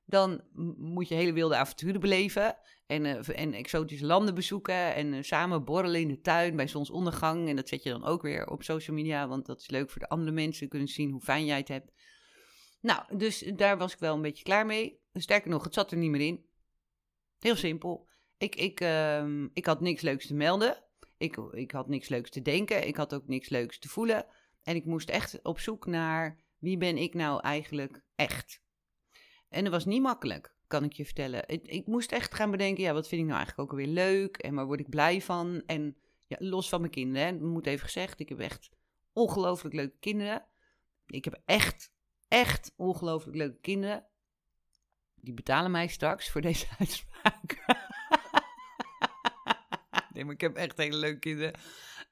dan 0.10 0.42
moet 0.78 1.08
je 1.08 1.16
hele 1.16 1.34
wilde 1.34 1.56
avonturen 1.56 2.00
beleven. 2.00 2.58
En, 2.86 3.06
uh, 3.06 3.40
en 3.40 3.54
exotische 3.54 4.06
landen 4.06 4.36
bezoeken. 4.36 4.96
En 4.96 5.14
uh, 5.14 5.22
samen 5.22 5.64
borrelen 5.64 6.02
in 6.02 6.08
de 6.08 6.22
tuin 6.22 6.56
bij 6.56 6.68
zonsondergang. 6.68 7.50
En 7.50 7.56
dat 7.56 7.68
zet 7.68 7.84
je 7.84 7.90
dan 7.90 8.06
ook 8.06 8.22
weer 8.22 8.48
op 8.48 8.64
social 8.64 8.96
media. 8.96 9.28
Want 9.28 9.46
dat 9.46 9.62
is 9.62 9.70
leuk 9.70 9.90
voor 9.90 10.02
de 10.02 10.10
andere 10.10 10.32
mensen. 10.32 10.70
Kunnen 10.70 10.88
zien 10.88 11.12
hoe 11.12 11.22
fijn 11.22 11.46
jij 11.46 11.58
het 11.58 11.68
hebt. 11.68 11.92
Nou, 12.82 13.18
dus 13.18 13.52
daar 13.56 13.78
was 13.78 13.94
ik 13.94 14.00
wel 14.00 14.16
een 14.16 14.22
beetje 14.22 14.44
klaar 14.44 14.66
mee. 14.66 15.00
Sterker 15.14 15.50
nog, 15.50 15.64
het 15.64 15.74
zat 15.74 15.92
er 15.92 15.98
niet 15.98 16.10
meer 16.10 16.28
in. 16.28 16.46
Heel 17.40 17.56
simpel. 17.56 18.08
Ik, 18.38 18.56
ik, 18.56 18.82
uh, 18.82 19.44
ik 19.54 19.66
had 19.66 19.82
niks 19.82 20.02
leuks 20.02 20.28
te 20.28 20.34
melden. 20.34 20.84
Ik, 21.18 21.38
ik 21.52 21.72
had 21.72 21.88
niks 21.88 22.10
leuks 22.10 22.30
te 22.30 22.42
denken. 22.42 22.88
Ik 22.88 22.96
had 22.96 23.14
ook 23.14 23.28
niks 23.28 23.50
leuks 23.50 23.80
te 23.80 23.90
voelen. 23.90 24.26
En 24.64 24.76
ik 24.76 24.86
moest 24.86 25.10
echt 25.10 25.40
op 25.44 25.60
zoek 25.60 25.86
naar 25.86 26.40
wie 26.60 26.78
ben 26.78 26.98
ik 26.98 27.14
nou 27.14 27.42
eigenlijk 27.42 28.02
echt. 28.16 28.62
En 29.50 29.64
dat 29.64 29.74
was 29.74 29.86
niet 29.86 30.02
makkelijk, 30.02 30.54
kan 30.68 30.84
ik 30.84 30.94
je 30.94 31.06
vertellen. 31.06 31.44
Ik, 31.48 31.88
moest 31.88 32.12
echt 32.12 32.36
gaan 32.36 32.52
bedenken, 32.52 32.84
ja, 32.84 32.94
wat 32.94 33.08
vind 33.08 33.22
ik 33.22 33.28
nou 33.28 33.40
eigenlijk 33.40 33.72
ook 33.72 33.78
weer 33.78 33.88
leuk? 33.88 34.38
En 34.38 34.56
waar 34.56 34.66
word 34.66 34.80
ik 34.80 34.90
blij 34.90 35.22
van? 35.22 35.64
En 35.66 35.98
ja, 36.28 36.38
los 36.40 36.70
van 36.70 36.80
mijn 36.80 36.92
kinderen, 36.92 37.28
hè, 37.28 37.46
moet 37.46 37.68
even 37.68 37.86
gezegd, 37.86 38.20
ik 38.20 38.30
heb 38.30 38.40
echt 38.40 38.70
ongelooflijk 39.14 39.76
leuke 39.76 39.98
kinderen. 40.00 40.46
Ik 41.06 41.26
heb 41.26 41.42
echt, 41.46 41.92
echt 42.28 42.74
ongelooflijk 42.76 43.38
leuke 43.38 43.60
kinderen. 43.62 44.06
Die 45.16 45.34
betalen 45.34 45.72
mij 45.72 45.88
straks 45.88 46.30
voor 46.30 46.42
deze 46.42 46.68
uitspraak. 46.80 47.66
nee, 50.14 50.26
maar 50.26 50.34
ik 50.34 50.42
heb 50.42 50.56
echt 50.56 50.78
hele 50.78 50.98
leuke 50.98 51.20
kinderen. 51.20 51.54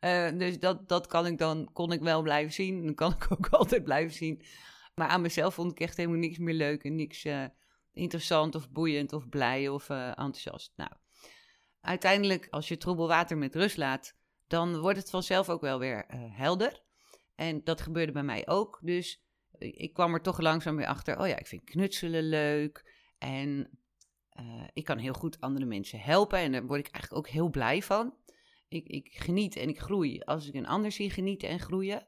Uh, 0.02 0.40
dus 0.40 0.60
dat, 0.60 0.90
dat 0.90 1.08
kan 1.08 1.26
ik 1.26 1.38
dan, 1.38 1.70
kon 1.74 1.92
ik 1.92 2.02
wel 2.02 2.22
blijven 2.22 2.54
zien. 2.54 2.86
Dat 2.86 2.96
kan 2.96 3.12
ik 3.12 3.32
ook 3.32 3.48
altijd 3.60 3.84
blijven 3.84 4.16
zien. 4.16 4.42
Maar 4.98 5.08
aan 5.08 5.22
mezelf 5.22 5.54
vond 5.54 5.72
ik 5.72 5.80
echt 5.80 5.98
helemaal 5.98 6.20
niks 6.20 6.38
meer 6.38 6.54
leuk 6.54 6.84
en 6.84 6.96
niks 6.96 7.26
uh, 7.26 7.46
interessant 7.94 8.56
of 8.56 8.70
boeiend 8.70 9.14
of 9.14 9.30
blij 9.30 9.70
of 9.70 9.90
uh, 9.90 10.08
enthousiast. 10.08 10.74
Nou, 10.76 10.92
uiteindelijk, 11.82 12.48
als 12.50 12.68
je 12.68 12.78
troebel 12.78 13.08
water 13.08 13.38
met 13.38 13.56
rust 13.56 13.78
laat, 13.78 14.16
dan 14.48 14.80
wordt 14.80 14.98
het 14.98 15.10
vanzelf 15.10 15.50
ook 15.50 15.62
wel 15.62 15.80
weer 15.80 16.06
uh, 16.14 16.20
helder. 16.38 16.84
En 17.36 17.64
dat 17.64 17.82
gebeurde 17.82 18.12
bij 18.12 18.24
mij 18.24 18.48
ook. 18.48 18.80
Dus 18.82 19.24
ik 19.58 19.94
kwam 19.94 20.14
er 20.14 20.22
toch 20.22 20.40
langzaam 20.40 20.76
weer 20.76 20.88
achter. 20.88 21.20
Oh 21.20 21.28
ja, 21.28 21.38
ik 21.38 21.48
vind 21.48 21.64
knutselen 21.64 22.24
leuk. 22.24 22.92
En 23.18 23.80
ik 24.74 24.84
kan 24.84 24.98
heel 24.98 25.14
goed 25.14 25.42
andere 25.42 25.66
mensen 25.66 26.00
helpen. 26.00 26.40
En 26.40 26.52
daar 26.52 26.66
word 26.66 26.80
ik 26.80 26.94
eigenlijk 26.94 27.26
ook 27.26 27.34
heel 27.34 27.50
blij 27.50 27.82
van. 27.82 28.16
Ik, 28.68 28.88
ik 28.88 29.16
geniet 29.16 29.56
en 29.56 29.70
ik 29.70 29.80
groei 29.80 30.22
als 30.22 30.48
ik 30.48 30.54
een 30.54 30.68
ander 30.68 30.92
zie 30.92 31.10
genieten 31.10 31.50
en 31.50 31.60
groeien. 31.60 32.06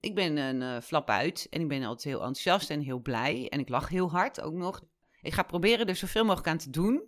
Ik 0.00 0.14
ben 0.14 0.36
een 0.36 0.60
uh, 0.60 0.80
flap 0.80 1.08
uit 1.08 1.46
en 1.50 1.60
ik 1.60 1.68
ben 1.68 1.82
altijd 1.82 2.04
heel 2.04 2.24
enthousiast 2.24 2.70
en 2.70 2.80
heel 2.80 3.00
blij. 3.00 3.48
En 3.48 3.60
ik 3.60 3.68
lach 3.68 3.88
heel 3.88 4.10
hard 4.10 4.40
ook 4.40 4.54
nog. 4.54 4.82
Ik 5.20 5.32
ga 5.32 5.42
proberen 5.42 5.86
er 5.86 5.96
zoveel 5.96 6.24
mogelijk 6.24 6.48
aan 6.48 6.58
te 6.58 6.70
doen. 6.70 7.02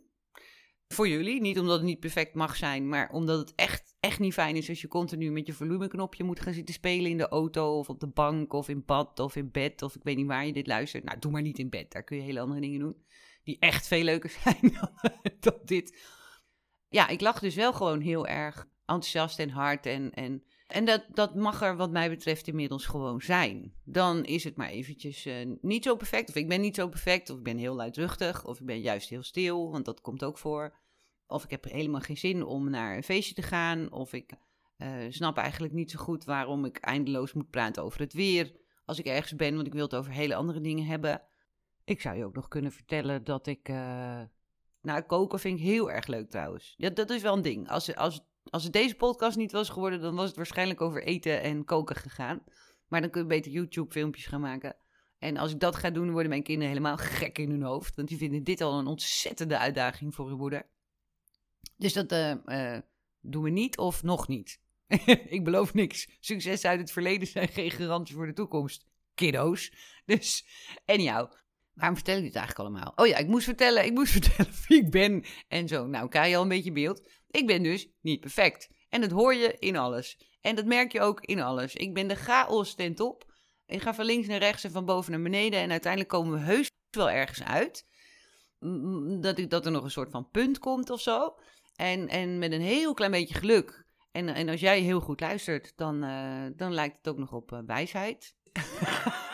Voor 0.88 1.08
jullie. 1.08 1.40
Niet 1.40 1.58
omdat 1.58 1.76
het 1.76 1.86
niet 1.86 2.00
perfect 2.00 2.34
mag 2.34 2.56
zijn, 2.56 2.88
maar 2.88 3.10
omdat 3.10 3.38
het 3.38 3.54
echt, 3.54 3.94
echt 4.00 4.18
niet 4.18 4.32
fijn 4.32 4.56
is 4.56 4.68
als 4.68 4.80
je 4.80 4.88
continu 4.88 5.30
met 5.30 5.46
je 5.46 5.52
volumeknopje 5.52 6.24
moet 6.24 6.40
gaan 6.40 6.52
zitten 6.52 6.74
spelen 6.74 7.10
in 7.10 7.18
de 7.18 7.28
auto 7.28 7.78
of 7.78 7.88
op 7.88 8.00
de 8.00 8.08
bank 8.08 8.52
of 8.52 8.68
in 8.68 8.84
bad 8.84 9.20
of 9.20 9.36
in 9.36 9.50
bed 9.50 9.82
of 9.82 9.94
ik 9.94 10.02
weet 10.02 10.16
niet 10.16 10.26
waar 10.26 10.46
je 10.46 10.52
dit 10.52 10.66
luistert. 10.66 11.04
Nou, 11.04 11.18
doe 11.18 11.32
maar 11.32 11.42
niet 11.42 11.58
in 11.58 11.70
bed. 11.70 11.92
Daar 11.92 12.04
kun 12.04 12.16
je 12.16 12.22
hele 12.22 12.40
andere 12.40 12.60
dingen 12.60 12.78
doen. 12.78 13.04
Die 13.44 13.58
echt 13.58 13.86
veel 13.86 14.02
leuker 14.02 14.30
zijn 14.44 14.60
dan, 14.60 15.12
dan 15.40 15.58
dit. 15.64 15.98
Ja, 16.88 17.08
ik 17.08 17.20
lach 17.20 17.38
dus 17.38 17.54
wel 17.54 17.72
gewoon 17.72 18.00
heel 18.00 18.26
erg 18.26 18.68
enthousiast 18.86 19.38
en 19.38 19.50
hard 19.50 19.86
en, 19.86 20.12
en 20.12 20.44
en 20.70 20.84
dat, 20.84 21.04
dat 21.12 21.34
mag 21.34 21.62
er 21.62 21.76
wat 21.76 21.90
mij 21.90 22.08
betreft 22.08 22.46
inmiddels 22.46 22.86
gewoon 22.86 23.20
zijn. 23.20 23.74
Dan 23.84 24.24
is 24.24 24.44
het 24.44 24.56
maar 24.56 24.68
eventjes 24.68 25.26
uh, 25.26 25.34
niet 25.60 25.84
zo 25.84 25.96
perfect. 25.96 26.28
Of 26.28 26.34
ik 26.34 26.48
ben 26.48 26.60
niet 26.60 26.74
zo 26.74 26.88
perfect. 26.88 27.30
Of 27.30 27.36
ik 27.36 27.42
ben 27.42 27.56
heel 27.56 27.74
luidruchtig. 27.74 28.44
Of 28.44 28.60
ik 28.60 28.66
ben 28.66 28.80
juist 28.80 29.08
heel 29.08 29.22
stil. 29.22 29.70
Want 29.70 29.84
dat 29.84 30.00
komt 30.00 30.24
ook 30.24 30.38
voor. 30.38 30.74
Of 31.26 31.44
ik 31.44 31.50
heb 31.50 31.64
helemaal 31.64 32.00
geen 32.00 32.16
zin 32.16 32.44
om 32.44 32.70
naar 32.70 32.96
een 32.96 33.02
feestje 33.02 33.34
te 33.34 33.42
gaan. 33.42 33.92
Of 33.92 34.12
ik 34.12 34.32
uh, 34.78 34.88
snap 35.08 35.36
eigenlijk 35.36 35.72
niet 35.72 35.90
zo 35.90 35.98
goed 35.98 36.24
waarom 36.24 36.64
ik 36.64 36.76
eindeloos 36.76 37.32
moet 37.32 37.50
praten 37.50 37.82
over 37.82 38.00
het 38.00 38.12
weer. 38.12 38.52
Als 38.84 38.98
ik 38.98 39.06
ergens 39.06 39.36
ben, 39.36 39.54
want 39.54 39.66
ik 39.66 39.72
wil 39.72 39.82
het 39.82 39.94
over 39.94 40.12
hele 40.12 40.34
andere 40.34 40.60
dingen 40.60 40.84
hebben. 40.84 41.22
Ik 41.84 42.00
zou 42.00 42.16
je 42.16 42.24
ook 42.24 42.34
nog 42.34 42.48
kunnen 42.48 42.72
vertellen 42.72 43.24
dat 43.24 43.46
ik. 43.46 43.68
Uh, 43.68 44.20
nou, 44.82 45.02
koken 45.02 45.38
vind 45.38 45.58
ik 45.58 45.64
heel 45.64 45.90
erg 45.90 46.06
leuk 46.06 46.30
trouwens. 46.30 46.74
Ja, 46.76 46.90
dat 46.90 47.10
is 47.10 47.22
wel 47.22 47.36
een 47.36 47.42
ding. 47.42 47.68
Als, 47.68 47.94
als 47.94 48.29
als 48.44 48.62
het 48.62 48.72
deze 48.72 48.94
podcast 48.94 49.36
niet 49.36 49.52
was 49.52 49.68
geworden, 49.68 50.00
dan 50.00 50.14
was 50.14 50.26
het 50.26 50.36
waarschijnlijk 50.36 50.80
over 50.80 51.04
eten 51.04 51.42
en 51.42 51.64
koken 51.64 51.96
gegaan. 51.96 52.44
Maar 52.88 53.00
dan 53.00 53.10
kun 53.10 53.22
je 53.22 53.26
beter 53.26 53.50
YouTube-filmpjes 53.50 54.26
gaan 54.26 54.40
maken. 54.40 54.76
En 55.18 55.36
als 55.36 55.52
ik 55.52 55.60
dat 55.60 55.76
ga 55.76 55.90
doen, 55.90 56.10
worden 56.10 56.28
mijn 56.28 56.42
kinderen 56.42 56.68
helemaal 56.68 56.96
gek 56.96 57.38
in 57.38 57.50
hun 57.50 57.62
hoofd. 57.62 57.96
Want 57.96 58.08
die 58.08 58.18
vinden 58.18 58.44
dit 58.44 58.60
al 58.60 58.78
een 58.78 58.86
ontzettende 58.86 59.58
uitdaging 59.58 60.14
voor 60.14 60.28
hun 60.28 60.36
moeder. 60.36 60.66
Dus 61.76 61.92
dat 61.92 62.12
uh, 62.12 62.34
uh, 62.46 62.78
doen 63.20 63.42
we 63.42 63.50
niet 63.50 63.78
of 63.78 64.02
nog 64.02 64.28
niet. 64.28 64.60
ik 65.36 65.44
beloof 65.44 65.74
niks. 65.74 66.08
Succes 66.20 66.64
uit 66.64 66.80
het 66.80 66.92
verleden 66.92 67.28
zijn 67.28 67.48
geen 67.48 67.70
garantie 67.70 68.14
voor 68.14 68.26
de 68.26 68.32
toekomst. 68.32 68.86
Kiddo's. 69.14 69.72
Dus, 70.04 70.46
en 70.84 71.02
jou. 71.02 71.28
Waarom 71.80 71.96
vertel 71.96 72.16
ik 72.16 72.22
dit 72.22 72.34
eigenlijk 72.34 72.68
allemaal? 72.68 72.92
Oh 72.96 73.06
ja, 73.06 73.16
ik 73.16 73.26
moest 73.26 73.44
vertellen, 73.44 73.84
ik 73.84 73.92
moest 73.92 74.12
vertellen 74.20 74.52
wie 74.68 74.78
ik 74.78 74.90
ben 74.90 75.24
en 75.48 75.68
zo. 75.68 75.86
Nou, 75.86 76.08
krijg 76.08 76.28
je 76.28 76.36
al 76.36 76.42
een 76.42 76.48
beetje 76.48 76.72
beeld. 76.72 77.08
Ik 77.30 77.46
ben 77.46 77.62
dus 77.62 77.88
niet 78.00 78.20
perfect. 78.20 78.68
En 78.88 79.00
dat 79.00 79.10
hoor 79.10 79.34
je 79.34 79.56
in 79.58 79.76
alles. 79.76 80.18
En 80.40 80.56
dat 80.56 80.64
merk 80.64 80.92
je 80.92 81.00
ook 81.00 81.20
in 81.20 81.40
alles. 81.40 81.74
Ik 81.74 81.94
ben 81.94 82.08
de 82.08 82.14
chaos 82.14 82.74
ten 82.74 82.94
top. 82.94 83.24
Ik 83.66 83.82
ga 83.82 83.94
van 83.94 84.04
links 84.04 84.26
naar 84.26 84.38
rechts 84.38 84.64
en 84.64 84.70
van 84.70 84.84
boven 84.84 85.12
naar 85.12 85.22
beneden. 85.22 85.60
En 85.60 85.70
uiteindelijk 85.70 86.12
komen 86.12 86.32
we 86.32 86.44
heus 86.44 86.70
wel 86.90 87.10
ergens 87.10 87.42
uit. 87.42 87.86
Dat, 89.20 89.38
ik, 89.38 89.50
dat 89.50 89.66
er 89.66 89.72
nog 89.72 89.84
een 89.84 89.90
soort 89.90 90.10
van 90.10 90.30
punt 90.30 90.58
komt 90.58 90.90
of 90.90 91.00
zo. 91.00 91.34
En, 91.76 92.08
en 92.08 92.38
met 92.38 92.52
een 92.52 92.60
heel 92.60 92.94
klein 92.94 93.10
beetje 93.10 93.34
geluk. 93.34 93.84
En, 94.12 94.28
en 94.28 94.48
als 94.48 94.60
jij 94.60 94.80
heel 94.80 95.00
goed 95.00 95.20
luistert, 95.20 95.72
dan, 95.76 96.04
uh, 96.04 96.46
dan 96.56 96.72
lijkt 96.74 96.96
het 96.96 97.08
ook 97.08 97.18
nog 97.18 97.32
op 97.32 97.52
uh, 97.52 97.58
wijsheid. 97.66 98.34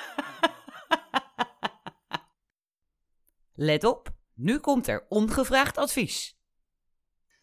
Let 3.58 3.84
op, 3.84 4.16
nu 4.34 4.58
komt 4.58 4.86
er 4.86 5.06
ongevraagd 5.08 5.76
advies. 5.76 6.38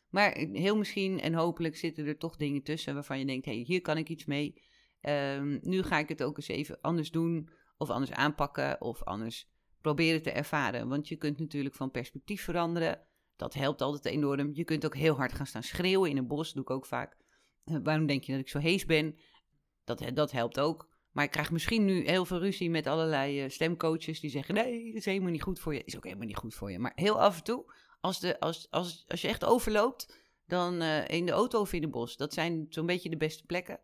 Maar 0.10 0.38
heel 0.38 0.78
misschien 0.78 1.20
en 1.20 1.34
hopelijk 1.34 1.78
zitten 1.78 2.06
er 2.06 2.18
toch 2.18 2.36
dingen 2.36 2.64
tussen 2.64 2.94
waarvan 2.94 3.20
je 3.20 3.26
denkt: 3.26 3.46
hé, 3.46 3.54
hey, 3.54 3.62
hier 3.62 3.82
kan 3.82 3.98
ik 3.98 4.10
iets 4.10 4.26
mee. 4.26 4.62
Um, 5.02 5.60
nu 5.62 5.84
ga 5.84 6.00
ik 6.00 6.10
het 6.10 6.24
ook 6.24 6.38
eens 6.38 6.48
even 6.48 6.82
anders 6.82 7.12
doen, 7.12 7.50
of 7.78 7.90
anders 7.90 8.12
aanpakken, 8.12 8.82
of 8.82 9.04
anders 9.04 9.50
proberen 9.82 10.22
te 10.22 10.32
ervaren. 10.32 10.88
Want 10.88 11.08
je 11.08 11.16
kunt 11.16 11.40
natuurlijk 11.40 11.76
van 11.76 11.92
perspectief 11.92 12.44
veranderen. 12.44 13.08
Dat 13.36 13.54
helpt 13.54 13.82
altijd 13.82 14.06
enorm. 14.16 14.50
Je 14.54 14.64
kunt 14.64 14.86
ook 14.86 14.96
heel 14.96 15.16
hard 15.16 15.34
gaan 15.34 15.48
staan 15.48 15.64
schreeuwen 15.64 16.10
in 16.10 16.18
een 16.18 16.28
bos, 16.28 16.54
doe 16.54 16.64
ik 16.64 16.70
ook 16.70 16.86
vaak. 16.86 17.18
Uh, 17.66 17.78
waarom 17.84 18.06
denk 18.06 18.24
je 18.24 18.32
dat 18.32 18.42
ik 18.42 18.50
zo 18.50 18.60
hees 18.60 18.86
ben? 18.86 19.20
Dat, 19.84 20.04
dat 20.14 20.32
helpt 20.32 20.60
ook. 20.60 20.92
Maar 21.14 21.24
ik 21.24 21.32
krijg 21.32 21.52
misschien 21.52 21.86
nu 21.86 22.08
heel 22.08 22.26
veel 22.26 22.40
ruzie 22.40 22.70
met 22.70 22.88
allerlei 22.88 23.44
uh, 23.44 23.50
stemcoaches 23.50 24.20
die 24.20 24.30
zeggen: 24.30 24.54
nee, 24.54 24.86
dat 24.86 24.96
is 24.96 25.06
helemaal 25.06 25.32
niet 25.32 25.44
goed 25.44 25.60
voor 25.60 25.74
je. 25.74 25.84
Is 25.84 25.96
ook 25.96 26.04
helemaal 26.04 26.28
niet 26.28 26.38
goed 26.38 26.54
voor 26.54 26.72
je. 26.72 26.80
Maar 26.80 26.92
heel 26.96 27.22
af 27.22 27.38
en 27.38 27.44
toe, 27.44 27.74
als, 28.02 28.20
de, 28.20 28.40
als, 28.40 28.68
als, 28.70 29.06
als 29.08 29.22
je 29.22 29.28
echt 29.28 29.46
overloopt, 29.46 30.22
dan 30.48 30.82
uh, 30.82 31.08
in 31.08 31.26
de 31.26 31.32
auto 31.32 31.60
of 31.60 31.74
in 31.74 31.82
de 31.82 31.90
bos. 31.90 32.18
Dat 32.18 32.34
zijn 32.34 32.66
zo'n 32.70 32.86
beetje 32.86 33.10
de 33.10 33.18
beste 33.18 33.46
plekken. 33.46 33.80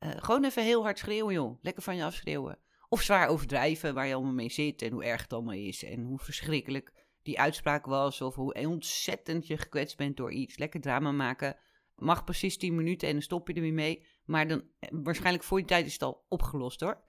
Uh, 0.00 0.10
gewoon 0.16 0.44
even 0.44 0.62
heel 0.62 0.82
hard 0.82 0.98
schreeuwen, 0.98 1.34
joh. 1.34 1.58
Lekker 1.62 1.82
van 1.82 1.96
je 1.96 2.04
afschreeuwen. 2.04 2.58
Of 2.88 3.02
zwaar 3.02 3.28
overdrijven 3.28 3.94
waar 3.94 4.06
je 4.06 4.14
allemaal 4.14 4.32
mee 4.32 4.50
zit 4.50 4.82
en 4.82 4.92
hoe 4.92 5.04
erg 5.04 5.22
het 5.22 5.32
allemaal 5.32 5.54
is. 5.54 5.84
En 5.84 6.02
hoe 6.02 6.18
verschrikkelijk 6.18 6.92
die 7.22 7.40
uitspraak 7.40 7.86
was. 7.86 8.20
Of 8.20 8.34
hoe 8.34 8.54
ontzettend 8.54 9.46
je 9.46 9.58
gekwetst 9.58 9.96
bent 9.96 10.16
door 10.16 10.32
iets. 10.32 10.58
Lekker 10.58 10.80
drama 10.80 11.12
maken. 11.12 11.56
Mag 11.94 12.24
precies 12.24 12.58
10 12.58 12.74
minuten 12.74 13.08
en 13.08 13.14
dan 13.14 13.22
stop 13.22 13.48
je 13.48 13.54
er 13.54 13.60
weer 13.60 13.72
mee. 13.72 14.06
Maar 14.24 14.48
dan, 14.48 14.62
waarschijnlijk 14.90 15.44
voor 15.44 15.58
die 15.58 15.66
tijd 15.66 15.86
is 15.86 15.92
het 15.92 16.02
al 16.02 16.24
opgelost 16.28 16.80
hoor. 16.80 17.02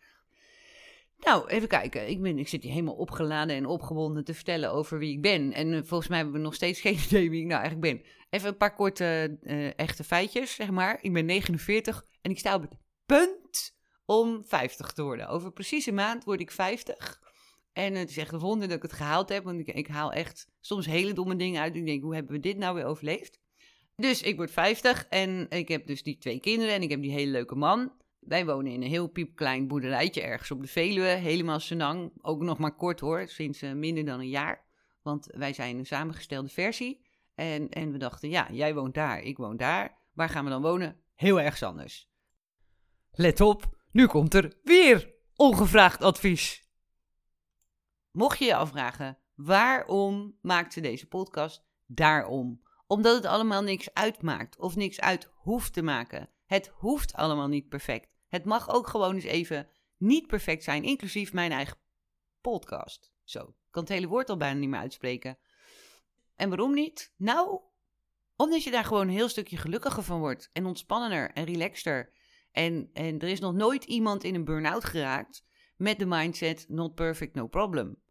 Nou, 1.18 1.48
even 1.48 1.68
kijken. 1.68 2.10
Ik, 2.10 2.22
ben, 2.22 2.40
ik 2.40 2.48
zit 2.48 2.64
hier 2.64 2.72
helemaal 2.72 2.96
opgeladen 2.96 3.56
en 3.56 3.66
opgewonden 3.66 4.24
te 4.24 4.34
vertellen 4.34 4.72
over 4.72 4.98
wie 4.98 5.12
ik 5.12 5.22
ben. 5.22 5.54
En 5.54 5.68
uh, 5.68 5.80
volgens 5.84 6.10
mij 6.10 6.18
hebben 6.18 6.36
we 6.36 6.42
nog 6.42 6.54
steeds 6.54 6.82
geen 6.86 7.00
idee 7.06 7.30
wie 7.30 7.42
ik 7.42 7.48
nou 7.48 7.62
eigenlijk 7.62 7.94
ben. 7.94 8.12
Even 8.30 8.50
een 8.50 8.58
paar 8.58 8.76
korte 8.76 9.38
uh, 9.42 9.80
echte 9.80 10.04
feitjes, 10.04 10.56
zeg 10.56 10.72
maar. 10.72 10.98
Ik 11.02 11.14
ben 11.14 11.26
49 11.26 12.06
en 12.22 12.32
ik 12.32 12.40
sta 12.40 12.56
op 12.56 12.62
het 12.62 12.78
punt 13.06 13.76
om 14.06 14.44
50 14.46 14.92
te 14.92 15.04
worden. 15.04 15.28
Over 15.28 15.52
precies 15.52 15.86
een 15.86 15.94
maand 15.94 16.24
word 16.24 16.40
ik 16.40 16.52
50. 16.52 17.22
En 17.74 17.96
het 17.96 18.10
is 18.10 18.18
echt 18.18 18.32
een 18.32 18.40
wonder 18.40 18.68
dat 18.68 18.78
ik 18.78 18.84
het 18.84 18.94
gehaald 18.94 19.30
heb. 19.30 19.44
Want 19.44 19.60
ik, 19.60 19.68
ik 19.68 19.88
haal 19.88 20.12
echt 20.12 20.48
soms 20.60 20.86
hele 20.86 21.14
domme 21.14 21.36
dingen 21.36 21.62
uit. 21.62 21.76
Ik 21.76 21.86
denk, 21.86 22.02
hoe 22.02 22.14
hebben 22.16 22.34
we 22.34 22.40
dit 22.40 22.58
nou 22.58 22.76
weer 22.76 22.86
overleefd? 22.86 23.40
Dus 23.96 24.22
ik 24.22 24.36
word 24.36 24.52
50 24.52 25.06
en 25.10 25.50
ik 25.50 25.68
heb 25.68 25.88
dus 25.88 26.04
die 26.04 26.18
twee 26.18 26.40
kinderen 26.40 26.74
en 26.74 26.82
ik 26.82 26.90
heb 26.90 27.02
die 27.02 27.12
hele 27.12 27.32
leuke 27.32 27.56
man. 27.56 27.94
Wij 28.20 28.46
wonen 28.46 28.72
in 28.72 28.82
een 28.82 28.90
heel 28.90 29.08
piepklein 29.08 29.68
boerderijtje 29.68 30.22
ergens 30.22 30.52
op 30.52 30.62
de 30.62 30.68
Veluwe, 30.68 31.08
helemaal 31.08 31.60
Senang. 31.60 32.12
Ook 32.22 32.42
nog 32.42 32.58
maar 32.58 32.76
kort 32.76 33.00
hoor, 33.00 33.28
sinds 33.28 33.62
uh, 33.62 33.74
minder 33.74 34.06
dan 34.06 34.20
een 34.20 34.30
jaar. 34.30 34.66
Want 35.02 35.28
wij 35.32 35.54
zijn 35.54 35.78
een 35.78 35.86
samengestelde 35.86 36.50
versie. 36.50 37.06
En, 37.36 37.70
en 37.70 37.92
we 37.92 37.98
dachten, 37.98 38.30
ja, 38.30 38.48
jij 38.52 38.74
woont 38.74 38.94
daar, 38.94 39.22
ik 39.22 39.38
woon 39.38 39.58
daar. 39.58 39.98
Waar 40.14 40.30
gaan 40.30 40.44
we 40.44 40.50
dan 40.50 40.62
wonen? 40.62 41.02
Heel 41.16 41.42
ergens 41.42 41.64
anders. 41.64 42.10
Let 43.12 43.42
op, 43.42 43.78
nu 43.92 44.08
komt 44.08 44.34
er 44.34 44.60
weer 44.64 45.14
ongevraagd 45.36 46.02
advies. 46.02 46.70
Mocht 48.12 48.40
je 48.40 48.46
je 48.46 48.56
afvragen, 48.56 49.18
waarom 49.36 50.38
maakt 50.42 50.74
ze 50.74 50.82
deze 50.82 51.08
podcast? 51.08 51.66
Daarom 51.86 52.65
omdat 52.88 53.16
het 53.16 53.26
allemaal 53.26 53.62
niks 53.62 53.94
uitmaakt 53.94 54.58
of 54.58 54.76
niks 54.76 55.00
uit 55.00 55.30
hoeft 55.34 55.74
te 55.74 55.82
maken. 55.82 56.30
Het 56.46 56.68
hoeft 56.68 57.14
allemaal 57.14 57.48
niet 57.48 57.70
perfect. 57.70 58.16
Het 58.28 58.46
mag 58.46 58.70
ook 58.70 58.88
gewoon 58.88 59.16
eens 59.16 59.24
even 59.24 59.70
niet 59.98 60.28
perfect 60.28 60.64
zijn, 60.64 60.84
inclusief 60.84 61.34
mijn 61.34 61.52
eigen 61.52 61.78
podcast. 62.42 63.14
Zo, 63.24 63.42
ik 63.42 63.72
kan 63.72 63.84
het 63.84 63.92
hele 63.92 64.08
woord 64.08 64.30
al 64.30 64.38
bijna 64.38 64.60
niet 64.60 64.70
meer 64.70 64.80
uitspreken. 64.80 65.38
En 66.36 66.50
waarom 66.50 66.74
niet? 66.74 67.14
Nou, 67.18 67.60
omdat 68.36 68.64
je 68.64 68.72
daar 68.72 68.84
gewoon 68.86 69.08
een 69.08 69.14
heel 69.14 69.30
stukje 69.30 69.58
gelukkiger 69.58 70.04
van 70.04 70.20
wordt. 70.20 70.50
En 70.54 70.66
ontspannender 70.66 71.32
en 71.32 71.44
relaxter. 71.44 72.14
En, 72.52 72.90
en 72.94 73.20
er 73.20 73.28
is 73.28 73.40
nog 73.40 73.54
nooit 73.54 73.84
iemand 73.84 74.24
in 74.24 74.36
een 74.36 74.46
burn-out 74.46 74.84
geraakt 74.84 75.46
met 75.78 76.00
de 76.00 76.06
mindset 76.06 76.66
not 76.70 76.96
perfect, 76.96 77.36
no 77.36 77.48
problem. 77.48 78.02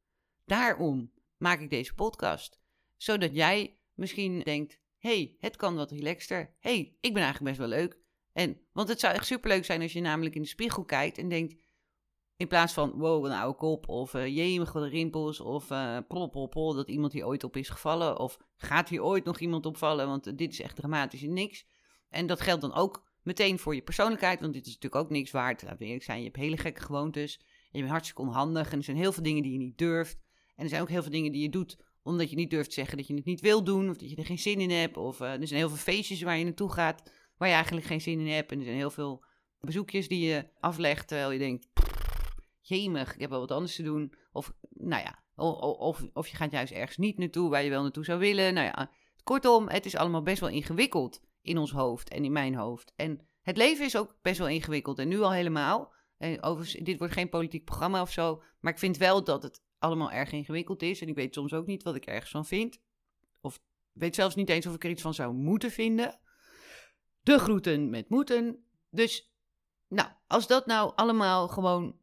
Daarom 0.45 1.13
maak 1.37 1.61
ik 1.61 1.71
deze 1.71 1.95
podcast. 1.95 2.61
Zodat 2.97 3.35
jij 3.35 3.79
misschien 3.95 4.41
denkt: 4.41 4.79
hey, 4.99 5.37
het 5.39 5.57
kan 5.57 5.75
wat 5.75 5.91
relaxter. 5.91 6.55
hey, 6.61 6.97
ik 7.01 7.13
ben 7.15 7.23
eigenlijk 7.23 7.57
best 7.57 7.69
wel 7.69 7.79
leuk. 7.79 7.99
En, 8.33 8.61
want 8.73 8.89
het 8.89 9.01
zou 9.01 9.15
echt 9.15 9.27
superleuk 9.27 9.65
zijn 9.65 9.83
als 9.83 9.93
je 9.93 10.01
namelijk 10.01 10.35
in 10.35 10.43
de 10.43 10.49
spiegel 10.49 10.85
kijkt 10.85 11.19
en 11.19 11.29
denkt: 11.29 11.55
in 12.37 12.49
plaats 12.49 12.73
van 12.73 12.91
wow, 12.91 13.25
een 13.25 13.33
oude 13.33 13.59
kop, 13.59 13.89
of 13.89 14.15
uh, 14.15 14.65
wat 14.73 14.89
rimpels, 14.89 15.41
of 15.41 15.71
uh, 15.71 15.99
prol, 16.51 16.75
dat 16.75 16.89
iemand 16.89 17.13
hier 17.13 17.27
ooit 17.27 17.45
op 17.45 17.57
is 17.57 17.69
gevallen, 17.69 18.19
of 18.19 18.39
gaat 18.57 18.89
hier 18.89 19.03
ooit 19.03 19.25
nog 19.25 19.39
iemand 19.39 19.67
opvallen, 19.67 20.07
want 20.07 20.39
dit 20.39 20.53
is 20.53 20.61
echt 20.61 20.77
dramatisch 20.77 21.23
niks. 21.23 21.67
En 22.09 22.27
dat 22.27 22.41
geldt 22.41 22.61
dan 22.61 22.75
ook 22.75 23.07
meteen 23.23 23.59
voor 23.59 23.75
je 23.75 23.83
persoonlijkheid, 23.83 24.41
want 24.41 24.53
dit 24.53 24.67
is 24.67 24.75
natuurlijk 24.75 25.03
ook 25.05 25.11
niks 25.11 25.31
waard. 25.31 25.63
Laten 25.63 25.79
we 25.79 25.85
eerlijk 25.85 26.05
zijn, 26.05 26.19
je 26.19 26.25
hebt 26.25 26.37
hele 26.37 26.57
gekke 26.57 26.81
gewoontes, 26.81 27.41
je 27.71 27.79
bent 27.79 27.91
hartstikke 27.91 28.23
onhandig, 28.23 28.73
en 28.73 28.79
er 28.79 28.85
zijn 28.85 28.97
heel 28.97 29.13
veel 29.13 29.23
dingen 29.23 29.43
die 29.43 29.53
je 29.53 29.59
niet 29.59 29.79
durft. 29.79 30.19
En 30.57 30.63
er 30.63 30.69
zijn 30.69 30.83
ook 30.83 30.89
heel 30.89 31.03
veel 31.03 31.11
dingen 31.11 31.33
die 31.33 31.43
je 31.43 31.51
doet 31.51 31.79
omdat 32.05 32.31
je 32.31 32.37
niet 32.37 32.51
durft 32.51 32.69
te 32.69 32.75
zeggen 32.75 32.97
dat 32.97 33.07
je 33.07 33.15
het 33.15 33.25
niet 33.25 33.41
wil 33.41 33.65
doen. 33.65 33.91
Of 33.91 33.97
dat 33.97 34.11
je 34.11 34.17
er 34.17 34.27
geen 34.27 34.39
zin 34.39 34.61
in 34.61 34.71
hebt. 34.71 34.97
Of 34.97 35.21
uh, 35.21 35.33
er 35.33 35.47
zijn 35.47 35.61
heel 35.61 35.69
veel 35.69 35.79
feestjes 35.79 36.23
waar 36.23 36.39
je 36.39 36.45
naartoe 36.45 36.73
gaat. 36.73 37.13
Waar 37.37 37.49
je 37.49 37.55
eigenlijk 37.55 37.87
geen 37.87 38.01
zin 38.01 38.21
in 38.21 38.33
hebt. 38.33 38.53
En 38.53 38.59
er 38.59 38.65
zijn 38.65 38.77
heel 38.77 38.91
veel 38.91 39.25
bezoekjes 39.61 40.09
die 40.09 40.27
je 40.27 40.49
aflegt 40.61 41.09
terwijl 41.09 41.31
je 41.31 41.39
denkt, 41.39 41.67
jemig, 42.61 43.15
ik 43.15 43.21
heb 43.21 43.31
wel 43.31 43.41
wat 43.41 43.51
anders 43.51 43.77
te 43.77 43.83
doen. 43.83 44.15
Of, 44.33 44.53
nou 44.71 45.03
ja, 45.03 45.23
of, 45.37 46.03
of, 46.13 46.29
je 46.29 46.37
gaat 46.37 46.51
juist 46.51 46.73
ergens 46.73 46.97
niet 46.97 47.19
naartoe 47.19 47.51
waar 47.51 47.63
je 47.63 47.71
wel 47.71 47.83
naartoe 47.83 48.05
zou 48.05 48.19
willen. 48.19 48.55
Nou 48.55 48.67
ja, 48.67 48.91
kortom, 49.23 49.69
het 49.69 49.87
is 49.87 49.97
allemaal 49.97 50.23
best 50.23 50.41
wel 50.41 50.49
ingewikkeld 50.49 51.21
in 51.43 51.59
ons 51.59 51.71
hoofd 51.71 52.09
en 52.09 52.25
in 52.25 52.33
mijn 52.33 52.55
hoofd. 52.55 52.93
En 52.97 53.27
het 53.43 53.57
leven 53.57 53.85
is 53.85 53.97
ook 53.97 54.17
best 54.23 54.39
wel 54.39 54.49
ingewikkeld 54.49 54.99
en 54.99 55.09
nu 55.09 55.21
al 55.21 55.33
helemaal. 55.33 55.93
En 56.17 56.43
overigens, 56.43 56.85
dit 56.85 56.99
wordt 56.99 57.13
geen 57.13 57.29
politiek 57.29 57.65
programma 57.65 58.03
of 58.03 58.13
zo, 58.13 58.43
maar 58.61 58.73
ik 58.73 58.79
vind 58.79 58.97
wel 58.97 59.25
dat 59.25 59.43
het 59.43 59.63
allemaal 59.85 60.11
erg 60.11 60.33
ingewikkeld 60.33 60.83
is. 60.83 61.01
En 61.01 61.09
ik 61.09 61.15
weet 61.15 61.35
soms 61.35 61.53
ook 61.53 61.67
niet 61.67 61.83
wat 61.83 61.95
ik 61.95 62.07
ergens 62.07 62.31
van 62.31 62.47
vind. 62.47 62.81
Of 63.41 63.61
weet 63.93 64.15
zelfs 64.15 64.35
niet 64.35 64.49
eens 64.49 64.67
of 64.67 64.75
ik 64.75 64.85
er 64.85 64.91
iets 64.91 65.03
van 65.03 65.15
zou 65.15 65.35
moeten 65.35 65.71
vinden. 65.71 66.21
De 67.23 67.39
groeten 67.39 67.91
met 67.91 68.09
moeten. 68.09 68.65
Dus, 68.91 69.35
nou, 69.89 70.09
als 70.27 70.47
dat 70.47 70.67
nou 70.67 70.93
allemaal 70.95 71.49
gewoon 71.49 71.99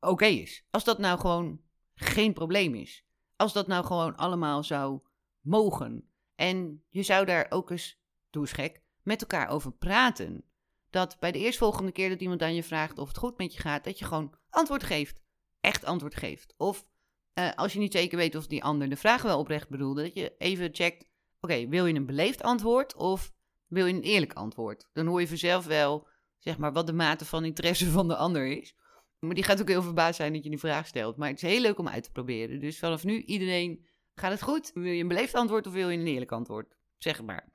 oké 0.00 0.26
is. 0.26 0.66
Als 0.70 0.84
dat 0.84 0.98
nou 0.98 1.18
gewoon 1.18 1.60
geen 1.94 2.32
probleem 2.32 2.74
is. 2.74 3.04
Als 3.36 3.52
dat 3.52 3.66
nou 3.66 3.84
gewoon 3.84 4.16
allemaal 4.16 4.62
zou 4.62 5.00
mogen. 5.40 6.08
En 6.34 6.84
je 6.88 7.02
zou 7.02 7.24
daar 7.26 7.46
ook 7.48 7.70
eens, 7.70 8.00
doe 8.30 8.42
eens 8.42 8.52
gek, 8.52 8.82
met 9.02 9.20
elkaar 9.20 9.48
over 9.48 9.72
praten. 9.72 10.44
Dat 10.90 11.16
bij 11.20 11.32
de 11.32 11.38
eerstvolgende 11.38 11.92
keer 11.92 12.08
dat 12.08 12.20
iemand 12.20 12.42
aan 12.42 12.54
je 12.54 12.62
vraagt 12.62 12.98
of 12.98 13.08
het 13.08 13.16
goed 13.16 13.38
met 13.38 13.54
je 13.54 13.60
gaat, 13.60 13.84
dat 13.84 13.98
je 13.98 14.04
gewoon 14.04 14.34
antwoord 14.50 14.82
geeft. 14.82 15.23
Echt 15.64 15.84
antwoord 15.84 16.16
geeft. 16.16 16.54
Of 16.56 16.86
uh, 17.34 17.50
als 17.54 17.72
je 17.72 17.78
niet 17.78 17.92
zeker 17.92 18.18
weet 18.18 18.34
of 18.34 18.46
die 18.46 18.64
ander 18.64 18.88
de 18.88 18.96
vraag 18.96 19.22
wel 19.22 19.38
oprecht 19.38 19.68
bedoelde, 19.68 20.02
dat 20.02 20.14
je 20.14 20.34
even 20.38 20.68
checkt: 20.72 21.06
oké, 21.40 21.68
wil 21.68 21.86
je 21.86 21.94
een 21.94 22.06
beleefd 22.06 22.42
antwoord 22.42 22.94
of 22.94 23.32
wil 23.66 23.86
je 23.86 23.92
een 23.92 24.02
eerlijk 24.02 24.32
antwoord? 24.32 24.88
Dan 24.92 25.06
hoor 25.06 25.20
je 25.20 25.28
vanzelf 25.28 25.66
wel, 25.66 26.08
zeg 26.38 26.58
maar, 26.58 26.72
wat 26.72 26.86
de 26.86 26.92
mate 26.92 27.24
van 27.24 27.44
interesse 27.44 27.90
van 27.90 28.08
de 28.08 28.16
ander 28.16 28.46
is. 28.46 28.74
Maar 29.18 29.34
die 29.34 29.44
gaat 29.44 29.60
ook 29.60 29.68
heel 29.68 29.82
verbaasd 29.82 30.16
zijn 30.16 30.32
dat 30.32 30.44
je 30.44 30.50
die 30.50 30.58
vraag 30.58 30.86
stelt. 30.86 31.16
Maar 31.16 31.28
het 31.28 31.42
is 31.42 31.50
heel 31.50 31.60
leuk 31.60 31.78
om 31.78 31.88
uit 31.88 32.02
te 32.02 32.10
proberen. 32.10 32.60
Dus 32.60 32.78
vanaf 32.78 33.04
nu 33.04 33.22
iedereen, 33.22 33.86
gaat 34.14 34.30
het 34.30 34.42
goed? 34.42 34.70
Wil 34.74 34.92
je 34.92 35.02
een 35.02 35.08
beleefd 35.08 35.34
antwoord 35.34 35.66
of 35.66 35.72
wil 35.72 35.88
je 35.88 35.98
een 35.98 36.06
eerlijk 36.06 36.32
antwoord? 36.32 36.76
Zeg 36.98 37.22
maar. 37.22 37.52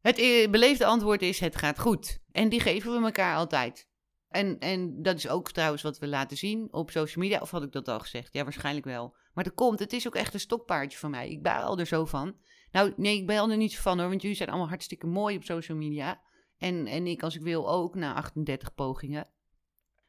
Het 0.00 0.18
e-, 0.18 0.48
beleefde 0.48 0.86
antwoord 0.86 1.22
is: 1.22 1.40
het 1.40 1.56
gaat 1.56 1.78
goed. 1.78 2.18
En 2.32 2.48
die 2.48 2.60
geven 2.60 2.92
we 2.92 3.04
elkaar 3.04 3.36
altijd. 3.36 3.88
En, 4.30 4.58
en 4.58 5.02
dat 5.02 5.16
is 5.16 5.28
ook 5.28 5.50
trouwens 5.50 5.82
wat 5.82 5.98
we 5.98 6.08
laten 6.08 6.36
zien 6.36 6.72
op 6.72 6.90
social 6.90 7.24
media. 7.24 7.40
Of 7.40 7.50
had 7.50 7.62
ik 7.62 7.72
dat 7.72 7.88
al 7.88 8.00
gezegd? 8.00 8.32
Ja, 8.32 8.42
waarschijnlijk 8.42 8.86
wel. 8.86 9.16
Maar 9.34 9.44
dat 9.44 9.54
komt, 9.54 9.78
het 9.78 9.92
is 9.92 10.06
ook 10.06 10.14
echt 10.14 10.34
een 10.34 10.40
stokpaardje 10.40 10.98
van 10.98 11.10
mij. 11.10 11.30
Ik 11.30 11.42
baal 11.42 11.78
er 11.78 11.86
zo 11.86 12.04
van. 12.04 12.36
Nou, 12.72 12.92
nee, 12.96 13.16
ik 13.16 13.26
baal 13.26 13.50
er 13.50 13.56
niet 13.56 13.72
zo 13.72 13.80
van 13.80 13.98
hoor, 13.98 14.08
want 14.08 14.22
jullie 14.22 14.36
zijn 14.36 14.48
allemaal 14.48 14.68
hartstikke 14.68 15.06
mooi 15.06 15.36
op 15.36 15.44
social 15.44 15.78
media. 15.78 16.20
En, 16.56 16.86
en 16.86 17.06
ik, 17.06 17.22
als 17.22 17.34
ik 17.34 17.42
wil, 17.42 17.70
ook 17.70 17.94
na 17.94 18.14
38 18.14 18.74
pogingen. 18.74 19.28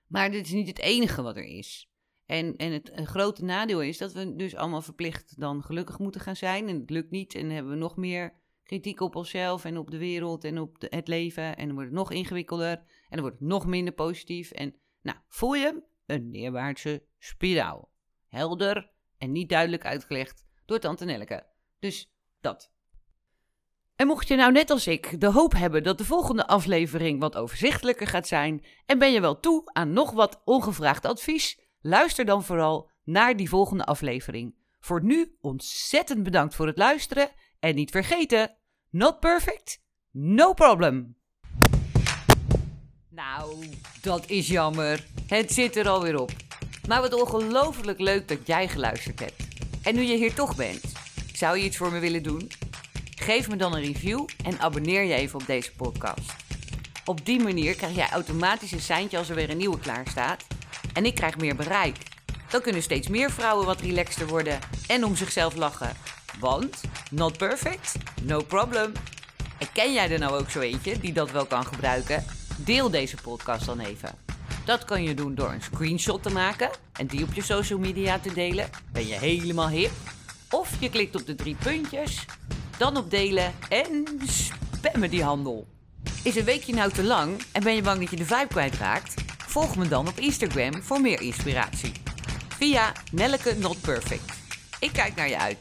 Maar 0.08 0.32
dit 0.32 0.46
is 0.46 0.52
niet 0.52 0.68
het 0.68 0.80
enige 0.80 1.22
wat 1.22 1.36
er 1.36 1.46
is. 1.46 1.90
En, 2.26 2.56
en 2.56 2.72
het 2.72 2.92
grote 2.94 3.44
nadeel 3.44 3.82
is 3.82 3.98
dat 3.98 4.14
we 4.14 4.36
dus 4.36 4.56
allemaal 4.56 4.82
verplicht 4.82 5.40
dan 5.40 5.64
gelukkig 5.64 6.00
moeten 6.00 6.22
gaan 6.22 6.36
zijn. 6.36 6.68
En 6.68 6.80
het 6.80 6.90
lukt 6.90 7.12
niet. 7.12 7.36
En 7.36 7.42
dan 7.42 7.52
hebben 7.52 7.72
we 7.72 7.78
nog 7.78 7.96
meer 7.96 8.34
kritiek 8.64 9.02
op 9.02 9.16
onszelf 9.16 9.66
en 9.66 9.78
op 9.78 9.92
de 9.92 9.98
wereld 9.98 10.44
en 10.44 10.60
op 10.60 10.76
het 10.80 11.08
leven. 11.08 11.58
En 11.58 11.66
dan 11.66 11.76
wordt 11.76 11.90
het 11.90 12.00
nog 12.00 12.12
ingewikkelder. 12.12 12.84
En 13.12 13.18
dan 13.18 13.22
wordt 13.22 13.40
het 13.40 13.48
nog 13.48 13.66
minder 13.66 13.94
positief. 13.94 14.52
En 14.52 14.76
nou, 15.02 15.18
voel 15.28 15.54
je? 15.54 15.84
Een 16.06 16.30
neerwaartse 16.30 17.04
spiraal. 17.18 17.92
Helder 18.28 18.92
en 19.18 19.32
niet 19.32 19.50
duidelijk 19.50 19.86
uitgelegd 19.86 20.46
door 20.66 20.80
Tante 20.80 21.06
Nelleke. 21.06 21.46
Dus 21.80 22.14
dat. 22.42 22.72
En 23.96 24.08
mocht 24.08 24.28
je 24.28 24.36
nou 24.36 24.52
net 24.52 24.70
als 24.70 24.88
ik 24.88 25.20
de 25.20 25.32
hoop 25.32 25.54
hebben 25.54 25.84
dat 25.84 25.98
de 25.98 26.06
volgende 26.06 26.48
aflevering 26.48 27.20
wat 27.20 27.36
overzichtelijker 27.36 28.08
gaat 28.08 28.28
zijn 28.28 28.66
en 28.86 29.00
ben 29.00 29.12
je 29.12 29.22
wel 29.22 29.40
toe 29.40 29.62
aan 29.74 29.94
nog 29.94 30.12
wat 30.12 30.42
ongevraagd 30.46 31.06
advies, 31.06 31.60
luister 31.82 32.26
dan 32.26 32.44
vooral 32.44 32.90
naar 33.04 33.38
die 33.38 33.50
volgende 33.50 33.86
aflevering. 33.86 34.56
Voor 34.80 35.04
nu 35.04 35.38
ontzettend 35.42 36.24
bedankt 36.24 36.56
voor 36.56 36.68
het 36.68 36.78
luisteren 36.78 37.30
en 37.60 37.76
niet 37.76 37.92
vergeten, 37.92 38.58
not 38.90 39.20
perfect, 39.20 39.84
no 40.12 40.54
problem. 40.54 41.21
Nou, 43.16 43.70
dat 44.02 44.30
is 44.30 44.48
jammer. 44.48 45.06
Het 45.28 45.52
zit 45.52 45.76
er 45.76 45.90
alweer 45.90 46.20
op. 46.20 46.32
Maar 46.88 47.02
wat 47.02 47.14
ongelooflijk 47.14 48.00
leuk 48.00 48.28
dat 48.28 48.38
jij 48.48 48.68
geluisterd 48.68 49.20
hebt. 49.20 49.44
En 49.84 49.96
nu 49.96 50.02
je 50.02 50.18
hier 50.18 50.34
toch 50.34 50.56
bent, 50.56 50.82
zou 51.34 51.58
je 51.58 51.64
iets 51.64 51.78
voor 51.78 51.92
me 51.92 52.00
willen 52.00 52.24
doen? 52.24 52.52
Geef 53.16 53.50
me 53.50 53.56
dan 53.56 53.76
een 53.76 53.82
review 53.82 54.28
en 54.44 54.60
abonneer 54.60 55.04
je 55.04 55.14
even 55.14 55.40
op 55.40 55.46
deze 55.46 55.72
podcast. 55.72 56.34
Op 57.06 57.26
die 57.26 57.40
manier 57.40 57.76
krijg 57.76 57.96
jij 57.96 58.10
automatisch 58.10 58.72
een 58.72 58.82
seintje 58.82 59.18
als 59.18 59.30
er 59.30 59.36
weer 59.36 59.50
een 59.50 59.58
nieuwe 59.58 59.80
klaar 59.80 60.08
staat. 60.10 60.44
En 60.94 61.06
ik 61.06 61.16
krijg 61.16 61.38
meer 61.38 61.56
bereik. 61.56 61.98
Dan 62.50 62.62
kunnen 62.62 62.82
steeds 62.82 63.08
meer 63.08 63.32
vrouwen 63.32 63.66
wat 63.66 63.82
relaxter 63.82 64.28
worden 64.28 64.60
en 64.88 65.06
om 65.06 65.16
zichzelf 65.16 65.56
lachen. 65.56 65.96
Want, 66.40 66.82
not 67.12 67.38
perfect, 67.38 67.96
no 68.22 68.44
problem. 68.44 68.92
En 69.58 69.68
ken 69.74 69.94
jij 69.94 70.12
er 70.12 70.20
nou 70.20 70.40
ook 70.40 70.50
zo 70.50 70.60
eentje 70.60 71.00
die 71.00 71.14
dat 71.14 71.32
wel 71.32 71.46
kan 71.46 71.66
gebruiken? 71.66 72.26
Deel 72.64 72.90
deze 72.90 73.16
podcast 73.16 73.66
dan 73.66 73.80
even. 73.80 74.10
Dat 74.66 74.86
kan 74.86 75.04
je 75.04 75.14
doen 75.14 75.36
door 75.36 75.52
een 75.52 75.62
screenshot 75.62 76.24
te 76.24 76.30
maken 76.30 76.70
en 76.94 77.08
die 77.08 77.24
op 77.24 77.34
je 77.34 77.42
social 77.42 77.80
media 77.80 78.20
te 78.20 78.34
delen. 78.34 78.70
Ben 78.92 79.08
je 79.08 79.14
helemaal 79.14 79.70
hip? 79.70 79.92
Of 80.50 80.76
je 80.80 80.90
klikt 80.90 81.16
op 81.16 81.26
de 81.26 81.36
drie 81.36 81.56
puntjes 81.56 82.26
dan 82.78 82.98
op 82.98 83.12
delen 83.12 83.54
en 83.70 84.06
spammen 84.26 85.10
die 85.10 85.24
handel. 85.24 85.68
Is 86.24 86.36
een 86.36 86.46
weekje 86.46 86.74
nou 86.74 86.92
te 86.92 87.04
lang 87.04 87.42
en 87.52 87.64
ben 87.64 87.76
je 87.76 87.82
bang 87.82 88.00
dat 88.00 88.10
je 88.10 88.16
de 88.16 88.26
vibe 88.26 88.48
kwijtraakt? 88.48 89.14
Volg 89.48 89.76
me 89.76 89.88
dan 89.88 90.08
op 90.08 90.20
Instagram 90.20 90.84
voor 90.84 91.02
meer 91.02 91.22
inspiratie. 91.22 91.92
Via 92.48 92.92
Nelleke 93.12 93.56
Not 93.60 93.82
Perfect. 93.82 94.32
Ik 94.80 94.94
kijk 94.94 95.16
naar 95.16 95.30
je 95.30 95.40
uit. 95.40 95.58